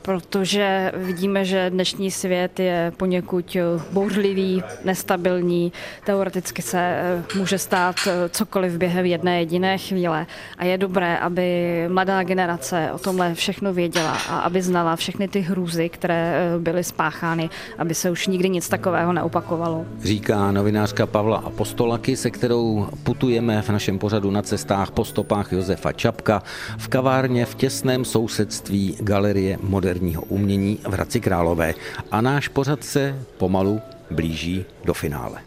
protože 0.03 0.93
vidíme, 0.95 1.45
že 1.45 1.71
dnešní 1.71 2.11
svět 2.11 2.61
je 2.61 2.93
poněkud 2.97 3.57
bouřlivý, 3.93 4.62
nestabilní, 4.85 5.73
teoreticky 6.05 6.62
se 6.62 6.79
eh, 6.79 7.23
může 7.38 7.59
stát 7.59 7.97
eh, 8.07 8.29
cokoliv 8.29 8.73
během 8.73 9.07
jedné 9.07 9.41
jediné 9.41 9.79
chvíle. 9.79 10.27
A 10.59 10.65
je 10.65 10.79
dobré, 10.79 11.19
aby 11.19 11.85
mladá 11.88 12.23
generace 12.23 12.91
o 12.95 12.99
tomhle 12.99 13.35
všechno 13.35 13.73
věděla 13.73 14.19
a 14.29 14.38
aby 14.38 14.62
znala 14.62 14.97
všechny 14.97 15.29
ty 15.29 15.41
hrůzy, 15.41 15.88
které 15.88 16.35
eh, 16.35 16.59
byly 16.59 16.85
spáchány, 16.85 17.51
aby 17.79 17.95
se 17.95 18.11
už 18.11 18.27
nikdy 18.27 18.49
nic 18.49 18.69
takového 18.69 19.12
neopakovalo. 19.12 19.85
Říká 20.03 20.53
novinářka 20.53 21.07
Pavla 21.07 21.37
Apostolaky, 21.37 22.17
se 22.17 22.31
kterou 22.31 22.88
putujeme 23.03 23.62
v 23.62 23.69
našem 23.69 23.99
pořadu 23.99 24.31
na 24.31 24.43
cestách 24.43 24.91
po 24.91 25.05
stopách 25.05 25.53
Josefa 25.53 25.93
Čapka 25.93 26.43
v 26.79 26.88
kavárně 26.88 27.47
v 27.47 27.55
těsném 27.55 28.05
sousedství 28.05 28.97
Galerie 29.01 29.59
Modern 29.62 29.91
moderního 29.92 30.22
umění 30.22 30.78
v 30.88 30.92
Hradci 30.92 31.20
Králové 31.20 31.74
a 32.11 32.20
náš 32.20 32.48
pořad 32.48 32.85
se 32.85 33.18
pomalu 33.38 33.81
blíží 34.11 34.64
do 34.85 34.94
finále. 34.94 35.40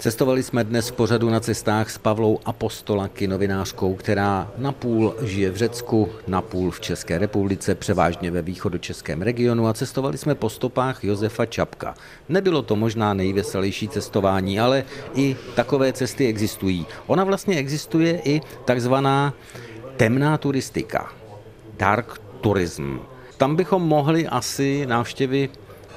Cestovali 0.00 0.42
jsme 0.42 0.64
dnes 0.64 0.88
v 0.88 0.92
pořadu 0.92 1.30
na 1.30 1.40
cestách 1.40 1.90
s 1.90 1.98
Pavlou 1.98 2.40
Apostolaky, 2.44 3.26
novinářkou, 3.26 3.94
která 3.94 4.52
napůl 4.58 5.14
žije 5.22 5.50
v 5.50 5.56
Řecku, 5.56 6.08
napůl 6.26 6.70
v 6.70 6.80
České 6.80 7.18
republice, 7.18 7.74
převážně 7.74 8.30
ve 8.30 8.42
východočeském 8.42 9.22
regionu 9.22 9.66
a 9.66 9.74
cestovali 9.74 10.18
jsme 10.18 10.34
po 10.34 10.50
stopách 10.50 11.04
Josefa 11.04 11.46
Čapka. 11.46 11.94
Nebylo 12.28 12.62
to 12.62 12.76
možná 12.76 13.14
nejveselější 13.14 13.88
cestování, 13.88 14.60
ale 14.60 14.84
i 15.14 15.36
takové 15.54 15.92
cesty 15.92 16.26
existují. 16.26 16.86
Ona 17.06 17.24
vlastně 17.24 17.56
existuje 17.56 18.20
i 18.24 18.40
takzvaná 18.64 19.34
temná 19.96 20.38
turistika, 20.38 21.12
dark 21.78 22.20
tourism. 22.40 22.98
Tam 23.38 23.56
bychom 23.56 23.82
mohli 23.82 24.26
asi 24.26 24.86
návštěvy 24.86 25.48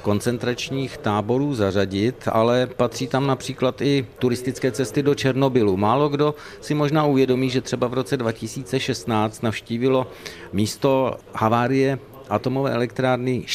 koncentračních 0.01 0.97
táborů 0.97 1.55
zařadit, 1.55 2.15
ale 2.31 2.67
patří 2.67 3.07
tam 3.07 3.27
například 3.27 3.81
i 3.81 4.07
turistické 4.19 4.71
cesty 4.71 5.03
do 5.03 5.15
Černobylu. 5.15 5.77
Málo 5.77 6.09
kdo 6.09 6.35
si 6.61 6.73
možná 6.73 7.05
uvědomí, 7.05 7.49
že 7.49 7.61
třeba 7.61 7.87
v 7.87 7.93
roce 7.93 8.17
2016 8.17 9.43
navštívilo 9.43 10.07
místo 10.53 11.17
havárie 11.33 11.99
atomové 12.29 12.71
elektrárny 12.71 13.45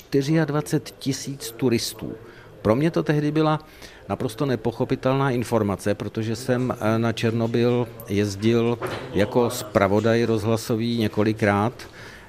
24 0.44 0.94
tisíc 0.99 1.51
turistů. 1.57 2.12
Pro 2.62 2.75
mě 2.75 2.90
to 2.90 3.03
tehdy 3.03 3.31
byla 3.31 3.61
naprosto 4.09 4.46
nepochopitelná 4.46 5.31
informace, 5.31 5.94
protože 5.94 6.37
jsem 6.37 6.77
na 6.96 7.12
Černobyl 7.12 7.88
jezdil 8.09 8.79
jako 9.12 9.51
zpravodaj 9.51 10.25
rozhlasový 10.25 10.99
několikrát 10.99 11.72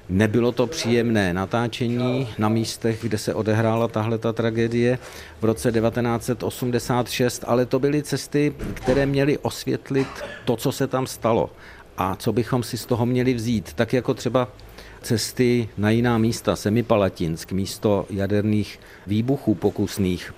Nebylo 0.08 0.52
to 0.52 0.66
příjemné 0.66 1.34
natáčení 1.34 2.28
na 2.38 2.48
místech, 2.48 2.98
kde 3.02 3.18
se 3.18 3.34
odehrála 3.34 3.88
tahle 3.88 4.18
ta 4.18 4.32
tragédie 4.32 4.98
v 5.40 5.44
roce 5.44 5.72
1986, 5.72 7.44
ale 7.46 7.66
to 7.66 7.78
byly 7.78 8.02
cesty, 8.02 8.54
které 8.74 9.06
měly 9.06 9.38
osvětlit 9.38 10.08
to, 10.44 10.56
co 10.56 10.72
se 10.72 10.86
tam 10.86 11.06
stalo 11.06 11.50
a 11.96 12.16
co 12.16 12.32
bychom 12.32 12.62
si 12.62 12.78
z 12.78 12.86
toho 12.86 13.06
měli 13.06 13.34
vzít. 13.34 13.72
Tak 13.72 13.92
jako 13.92 14.14
třeba 14.14 14.48
cesty 15.02 15.68
na 15.78 15.90
jiná 15.90 16.18
místa, 16.18 16.56
Semipalatinsk, 16.56 17.52
místo 17.52 18.06
jaderných 18.10 18.80
výbuchů 19.06 19.54
pokusných, 19.54 20.34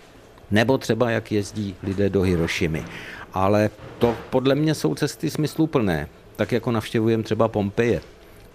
nebo 0.50 0.78
třeba 0.78 1.10
jak 1.10 1.32
jezdí 1.32 1.74
lidé 1.82 2.10
do 2.10 2.22
Hirošimy. 2.22 2.84
Ale 3.32 3.70
to 3.98 4.16
podle 4.30 4.54
mě 4.54 4.74
jsou 4.74 4.94
cesty 4.94 5.30
smysluplné, 5.30 6.08
tak 6.36 6.52
jako 6.52 6.70
navštěvujeme 6.70 7.22
třeba 7.22 7.48
Pompeje 7.48 8.00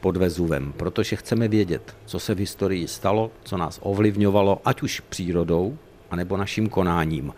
pod 0.05 0.17
Vezuvem, 0.17 0.73
protože 0.77 1.15
chceme 1.15 1.47
vědět, 1.47 1.95
co 2.05 2.19
se 2.19 2.35
v 2.35 2.37
historii 2.37 2.87
stalo, 2.87 3.31
co 3.43 3.57
nás 3.57 3.79
ovlivňovalo, 3.81 4.61
ať 4.65 4.81
už 4.81 4.99
přírodou, 4.99 5.77
anebo 6.11 6.37
naším 6.37 6.69
konáním. 6.69 7.33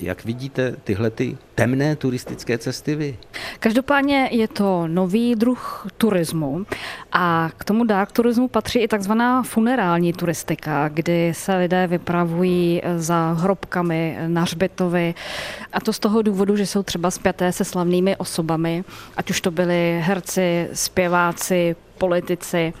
Jak 0.00 0.24
vidíte 0.24 0.76
tyhle 0.84 1.10
ty 1.10 1.38
temné 1.54 1.96
turistické 1.96 2.58
cesty 2.58 2.94
vy? 2.94 3.18
Každopádně 3.58 4.28
je 4.32 4.48
to 4.48 4.86
nový 4.86 5.34
druh 5.34 5.86
turismu 5.98 6.66
a 7.12 7.50
k 7.56 7.64
tomu 7.64 7.84
dark 7.84 8.12
turismu 8.12 8.48
patří 8.48 8.78
i 8.78 8.88
takzvaná 8.88 9.42
funerální 9.42 10.12
turistika, 10.12 10.88
kdy 10.88 11.32
se 11.34 11.56
lidé 11.56 11.86
vypravují 11.86 12.82
za 12.96 13.32
hrobkami 13.32 14.18
na 14.26 14.42
hřbitovy 14.42 15.14
a 15.72 15.80
to 15.80 15.92
z 15.92 15.98
toho 15.98 16.22
důvodu, 16.22 16.56
že 16.56 16.66
jsou 16.66 16.82
třeba 16.82 17.10
spjaté 17.10 17.52
se 17.52 17.64
slavnými 17.64 18.16
osobami, 18.16 18.84
ať 19.16 19.30
už 19.30 19.40
to 19.40 19.50
byli 19.50 20.00
herci, 20.02 20.68
zpěváci, 20.72 21.76
politici, 21.98 22.72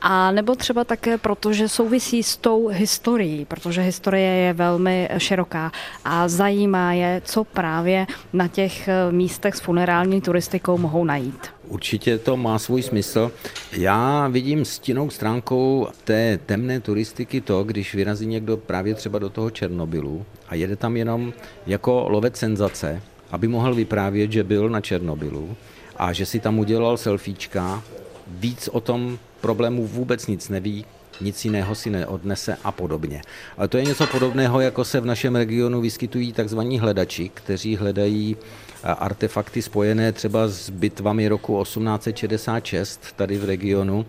a 0.00 0.30
nebo 0.30 0.54
třeba 0.54 0.84
také 0.84 1.18
proto, 1.18 1.52
že 1.52 1.68
souvisí 1.68 2.22
s 2.22 2.36
tou 2.36 2.68
historií, 2.68 3.44
protože 3.44 3.82
historie 3.82 4.32
je 4.32 4.52
velmi 4.52 5.08
široká 5.18 5.72
a 6.04 6.28
zajímá 6.28 6.92
je, 6.92 7.22
co 7.24 7.44
právě 7.44 8.06
na 8.32 8.48
těch 8.48 8.88
místech 9.10 9.56
s 9.56 9.60
funerální 9.60 10.20
turistikou 10.20 10.78
mohou 10.78 11.04
najít. 11.04 11.48
Určitě 11.68 12.18
to 12.18 12.36
má 12.36 12.58
svůj 12.58 12.82
smysl. 12.82 13.32
Já 13.72 14.28
vidím 14.28 14.64
stinnou 14.64 15.10
stránkou 15.10 15.88
té 16.04 16.38
temné 16.46 16.80
turistiky 16.80 17.40
to, 17.40 17.64
když 17.64 17.94
vyrazí 17.94 18.26
někdo 18.26 18.56
právě 18.56 18.94
třeba 18.94 19.18
do 19.18 19.30
toho 19.30 19.50
Černobylu 19.50 20.24
a 20.48 20.54
jede 20.54 20.76
tam 20.76 20.96
jenom 20.96 21.32
jako 21.66 22.06
lovec 22.08 22.36
senzace, 22.36 23.02
aby 23.30 23.48
mohl 23.48 23.74
vyprávět, 23.74 24.32
že 24.32 24.44
byl 24.44 24.68
na 24.68 24.80
Černobylu 24.80 25.56
a 25.96 26.12
že 26.12 26.26
si 26.26 26.40
tam 26.40 26.58
udělal 26.58 26.96
selfiečka, 26.96 27.82
víc 28.28 28.68
o 28.72 28.80
tom 28.80 29.18
problému 29.40 29.86
vůbec 29.86 30.26
nic 30.26 30.48
neví, 30.48 30.84
nic 31.20 31.44
jiného 31.44 31.74
si 31.74 31.90
neodnese 31.90 32.56
a 32.64 32.72
podobně. 32.72 33.22
Ale 33.56 33.68
to 33.68 33.78
je 33.78 33.84
něco 33.84 34.06
podobného, 34.06 34.60
jako 34.60 34.84
se 34.84 35.00
v 35.00 35.06
našem 35.06 35.36
regionu 35.36 35.80
vyskytují 35.80 36.32
takzvaní 36.32 36.78
hledači, 36.78 37.28
kteří 37.34 37.76
hledají 37.76 38.36
artefakty 38.82 39.62
spojené 39.62 40.12
třeba 40.12 40.48
s 40.48 40.70
bitvami 40.70 41.28
roku 41.28 41.62
1866 41.62 43.00
tady 43.16 43.38
v 43.38 43.44
regionu. 43.44 44.06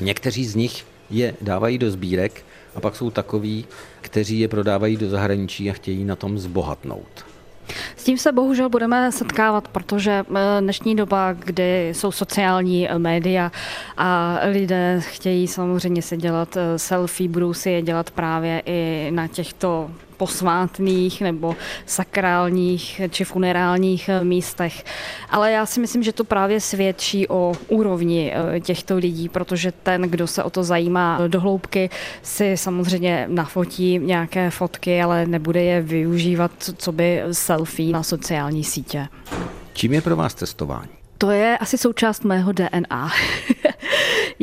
Někteří 0.00 0.46
z 0.46 0.54
nich 0.54 0.86
je 1.10 1.34
dávají 1.40 1.78
do 1.78 1.90
sbírek 1.90 2.44
a 2.74 2.80
pak 2.80 2.96
jsou 2.96 3.10
takoví, 3.10 3.64
kteří 4.00 4.40
je 4.40 4.48
prodávají 4.48 4.96
do 4.96 5.08
zahraničí 5.08 5.70
a 5.70 5.72
chtějí 5.72 6.04
na 6.04 6.16
tom 6.16 6.38
zbohatnout. 6.38 7.31
S 7.96 8.04
tím 8.04 8.18
se 8.18 8.32
bohužel 8.32 8.68
budeme 8.68 9.12
setkávat, 9.12 9.68
protože 9.68 10.24
eh, 10.36 10.60
dnešní 10.60 10.96
doba, 10.96 11.32
kdy 11.32 11.88
jsou 11.92 12.12
sociální 12.12 12.88
eh, 12.90 12.98
média 12.98 13.52
a 13.96 14.38
lidé 14.50 15.00
chtějí 15.00 15.48
samozřejmě 15.48 16.02
si 16.02 16.16
dělat 16.16 16.56
eh, 16.56 16.78
selfie, 16.78 17.28
budou 17.28 17.54
si 17.54 17.70
je 17.70 17.82
dělat 17.82 18.10
právě 18.10 18.62
i 18.66 19.10
na 19.10 19.28
těchto 19.28 19.90
posvátných 20.22 21.20
nebo 21.20 21.56
sakrálních 21.86 23.00
či 23.10 23.24
funerálních 23.24 24.08
eh, 24.08 24.24
místech. 24.24 24.84
Ale 25.30 25.52
já 25.52 25.66
si 25.66 25.80
myslím, 25.80 26.02
že 26.02 26.12
to 26.12 26.24
právě 26.24 26.60
svědčí 26.60 27.28
o 27.28 27.52
úrovni 27.68 28.32
eh, 28.34 28.60
těchto 28.60 28.96
lidí, 28.96 29.28
protože 29.28 29.72
ten, 29.72 30.02
kdo 30.02 30.26
se 30.26 30.42
o 30.42 30.50
to 30.50 30.62
zajímá 30.64 31.18
do 31.28 31.40
hloubky, 31.40 31.90
si 32.22 32.56
samozřejmě 32.56 33.26
nafotí 33.28 33.98
nějaké 33.98 34.50
fotky, 34.50 35.02
ale 35.02 35.26
nebude 35.26 35.62
je 35.62 35.82
využívat 35.82 36.50
co 36.76 36.92
by 36.92 37.22
selfie 37.32 37.92
na 37.92 38.02
sociální 38.02 38.64
sítě. 38.64 39.08
Čím 39.72 39.92
je 39.92 40.00
pro 40.00 40.16
vás 40.16 40.34
cestování? 40.34 40.90
To 41.18 41.30
je 41.30 41.58
asi 41.58 41.78
součást 41.78 42.24
mého 42.24 42.52
DNA. 42.52 43.10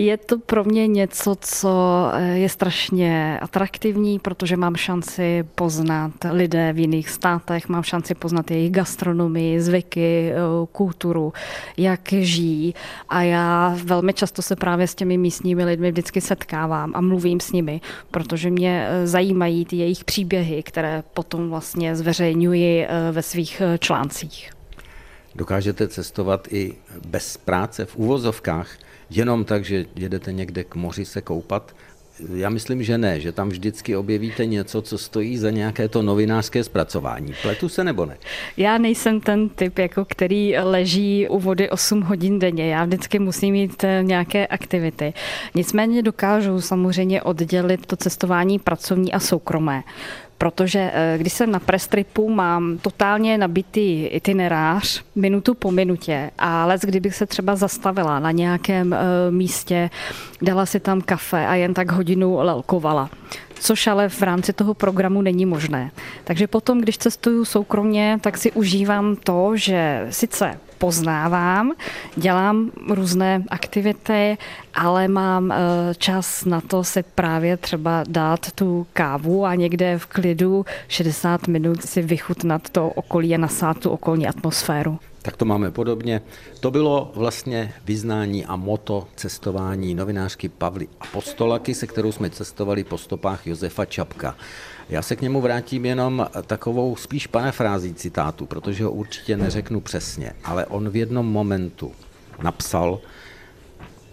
je 0.05 0.17
to 0.17 0.39
pro 0.39 0.63
mě 0.63 0.87
něco, 0.87 1.35
co 1.41 1.71
eh, 2.13 2.37
je 2.37 2.49
strašně 2.49 3.39
atraktivní, 3.41 4.19
protože 4.19 4.57
mám 4.57 4.75
šanci 4.75 5.47
poznat 5.55 6.11
lidé 6.31 6.73
v 6.73 6.79
jiných 6.79 7.09
státech, 7.09 7.69
mám 7.69 7.83
šanci 7.83 8.15
poznat 8.15 8.51
jejich 8.51 8.71
gastronomii, 8.71 9.61
zvyky, 9.61 10.31
eh, 10.31 10.35
kulturu, 10.71 11.33
jak 11.77 12.01
žijí. 12.11 12.75
A 13.09 13.21
já 13.21 13.77
velmi 13.83 14.13
často 14.13 14.41
se 14.41 14.55
právě 14.55 14.87
s 14.87 14.95
těmi 14.95 15.17
místními 15.17 15.65
lidmi 15.65 15.91
vždycky 15.91 16.21
setkávám 16.21 16.91
a 16.95 17.01
mluvím 17.01 17.39
s 17.39 17.51
nimi, 17.51 17.81
protože 18.11 18.49
mě 18.49 18.87
eh, 18.89 19.07
zajímají 19.07 19.65
ty 19.65 19.75
jejich 19.75 20.03
příběhy, 20.03 20.63
které 20.63 21.03
potom 21.13 21.49
vlastně 21.49 21.95
zveřejňuji 21.95 22.87
ve 23.11 23.21
svých 23.21 23.61
článcích. 23.79 24.51
Dokážete 25.35 25.87
cestovat 25.87 26.47
i 26.51 26.75
bez 27.07 27.37
práce 27.37 27.85
v 27.85 27.95
úvozovkách, 27.95 28.67
jenom 29.09 29.45
tak, 29.45 29.65
že 29.65 29.85
jedete 29.95 30.31
někde 30.31 30.63
k 30.63 30.75
moři 30.75 31.05
se 31.05 31.21
koupat? 31.21 31.75
Já 32.33 32.49
myslím, 32.49 32.83
že 32.83 32.97
ne, 32.97 33.19
že 33.19 33.31
tam 33.31 33.49
vždycky 33.49 33.95
objevíte 33.95 34.45
něco, 34.45 34.81
co 34.81 34.97
stojí 34.97 35.37
za 35.37 35.49
nějaké 35.49 35.87
to 35.87 36.01
novinářské 36.01 36.63
zpracování. 36.63 37.33
Pletu 37.41 37.69
se 37.69 37.83
nebo 37.83 38.05
ne? 38.05 38.17
Já 38.57 38.77
nejsem 38.77 39.21
ten 39.21 39.49
typ, 39.49 39.77
jako 39.79 40.05
který 40.05 40.57
leží 40.57 41.27
u 41.29 41.39
vody 41.39 41.69
8 41.69 42.01
hodin 42.01 42.39
denně. 42.39 42.73
Já 42.73 42.85
vždycky 42.85 43.19
musím 43.19 43.53
mít 43.53 43.83
eh, 43.83 44.03
nějaké 44.03 44.47
aktivity. 44.47 45.13
Nicméně 45.55 46.03
dokážu 46.03 46.61
samozřejmě 46.61 47.21
oddělit 47.21 47.85
to 47.85 47.95
cestování 47.95 48.59
pracovní 48.59 49.13
a 49.13 49.19
soukromé 49.19 49.83
protože 50.39 50.91
eh, 50.93 51.17
když 51.17 51.33
jsem 51.33 51.51
na 51.51 51.59
prestripu, 51.59 52.29
mám 52.29 52.77
totálně 52.77 53.37
nabitý 53.37 54.05
itinerář 54.05 55.03
minutu 55.15 55.53
po 55.53 55.71
minutě 55.71 56.31
a 56.37 56.65
les, 56.65 56.81
kdybych 56.81 57.15
se 57.15 57.25
třeba 57.25 57.55
zastavila 57.55 58.19
na 58.19 58.31
nějakém 58.31 58.93
eh, 58.93 58.97
místě, 59.29 59.89
dala 60.41 60.65
si 60.65 60.79
tam 60.79 61.01
kafe 61.01 61.47
a 61.47 61.55
jen 61.55 61.73
tak 61.73 61.91
hodinu 61.91 62.37
lelkovala 62.39 63.09
což 63.59 63.87
ale 63.87 64.09
v 64.09 64.21
rámci 64.21 64.53
toho 64.53 64.73
programu 64.73 65.21
není 65.21 65.45
možné. 65.45 65.91
Takže 66.23 66.47
potom, 66.47 66.81
když 66.81 66.97
cestuju 66.97 67.45
soukromně, 67.45 68.17
tak 68.21 68.37
si 68.37 68.51
užívám 68.51 69.15
to, 69.15 69.51
že 69.55 70.07
sice 70.09 70.59
poznávám, 70.79 71.71
dělám 72.15 72.71
různé 72.89 73.43
aktivity, 73.49 74.37
ale 74.73 75.07
mám 75.07 75.51
eh, 75.51 75.57
čas 75.97 76.45
na 76.45 76.61
to 76.61 76.83
si 76.83 77.03
právě 77.03 77.57
třeba 77.57 78.03
dát 78.07 78.51
tu 78.51 78.87
kávu 78.93 79.45
a 79.45 79.55
někde 79.55 79.97
v 79.97 80.05
klidu 80.05 80.65
60 80.87 81.47
minut 81.47 81.83
si 81.83 82.01
vychutnat 82.01 82.69
to 82.69 82.89
okolí 82.89 83.35
a 83.35 83.37
nasát 83.37 83.77
tu 83.77 83.89
okolní 83.89 84.27
atmosféru. 84.27 84.99
Tak 85.21 85.37
to 85.37 85.45
máme 85.45 85.71
podobně. 85.71 86.21
To 86.59 86.71
bylo 86.71 87.11
vlastně 87.15 87.73
vyznání 87.85 88.45
a 88.45 88.55
moto 88.55 89.07
cestování 89.15 89.95
novinářky 89.95 90.49
Pavly 90.49 90.87
Apostolaky, 90.99 91.75
se 91.75 91.87
kterou 91.87 92.11
jsme 92.11 92.29
cestovali 92.29 92.83
po 92.83 92.97
stopách 92.97 93.47
Josefa 93.47 93.85
Čapka. 93.85 94.35
Já 94.89 95.01
se 95.01 95.15
k 95.15 95.21
němu 95.21 95.41
vrátím 95.41 95.85
jenom 95.85 96.27
takovou 96.47 96.95
spíš 96.95 97.27
parafrází 97.27 97.93
citátu, 97.93 98.45
protože 98.45 98.83
ho 98.83 98.91
určitě 98.91 99.37
neřeknu 99.37 99.81
přesně, 99.81 100.33
ale 100.43 100.65
on 100.65 100.89
v 100.89 100.95
jednom 100.95 101.25
momentu 101.25 101.91
napsal, 102.41 102.99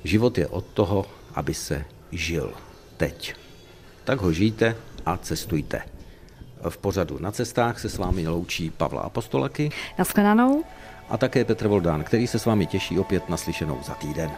život 0.05 0.39
je 0.39 0.47
od 0.47 0.67
toho, 0.67 1.07
aby 1.35 1.55
se 1.55 1.85
žil 2.13 2.53
teď. 2.97 3.35
Tak 4.05 4.21
ho 4.21 4.33
žijte 4.33 4.77
a 5.07 5.17
cestujte. 5.17 5.83
V 6.69 6.79
pořadu 6.79 7.19
na 7.19 7.33
cestách 7.33 7.81
se 7.81 7.89
s 7.89 7.99
vámi 7.99 8.29
loučí 8.29 8.71
Pavla 8.71 9.01
Apostolaky. 9.01 9.71
Naschledanou 9.99 10.65
a 11.09 11.17
také 11.17 11.45
Petr 11.45 11.69
Voldán, 11.69 12.05
který 12.05 12.27
se 12.27 12.39
s 12.39 12.45
vámi 12.45 12.67
těší 12.67 12.99
opět 12.99 13.29
naslyšenou 13.29 13.79
za 13.87 13.95
týden. 13.95 14.31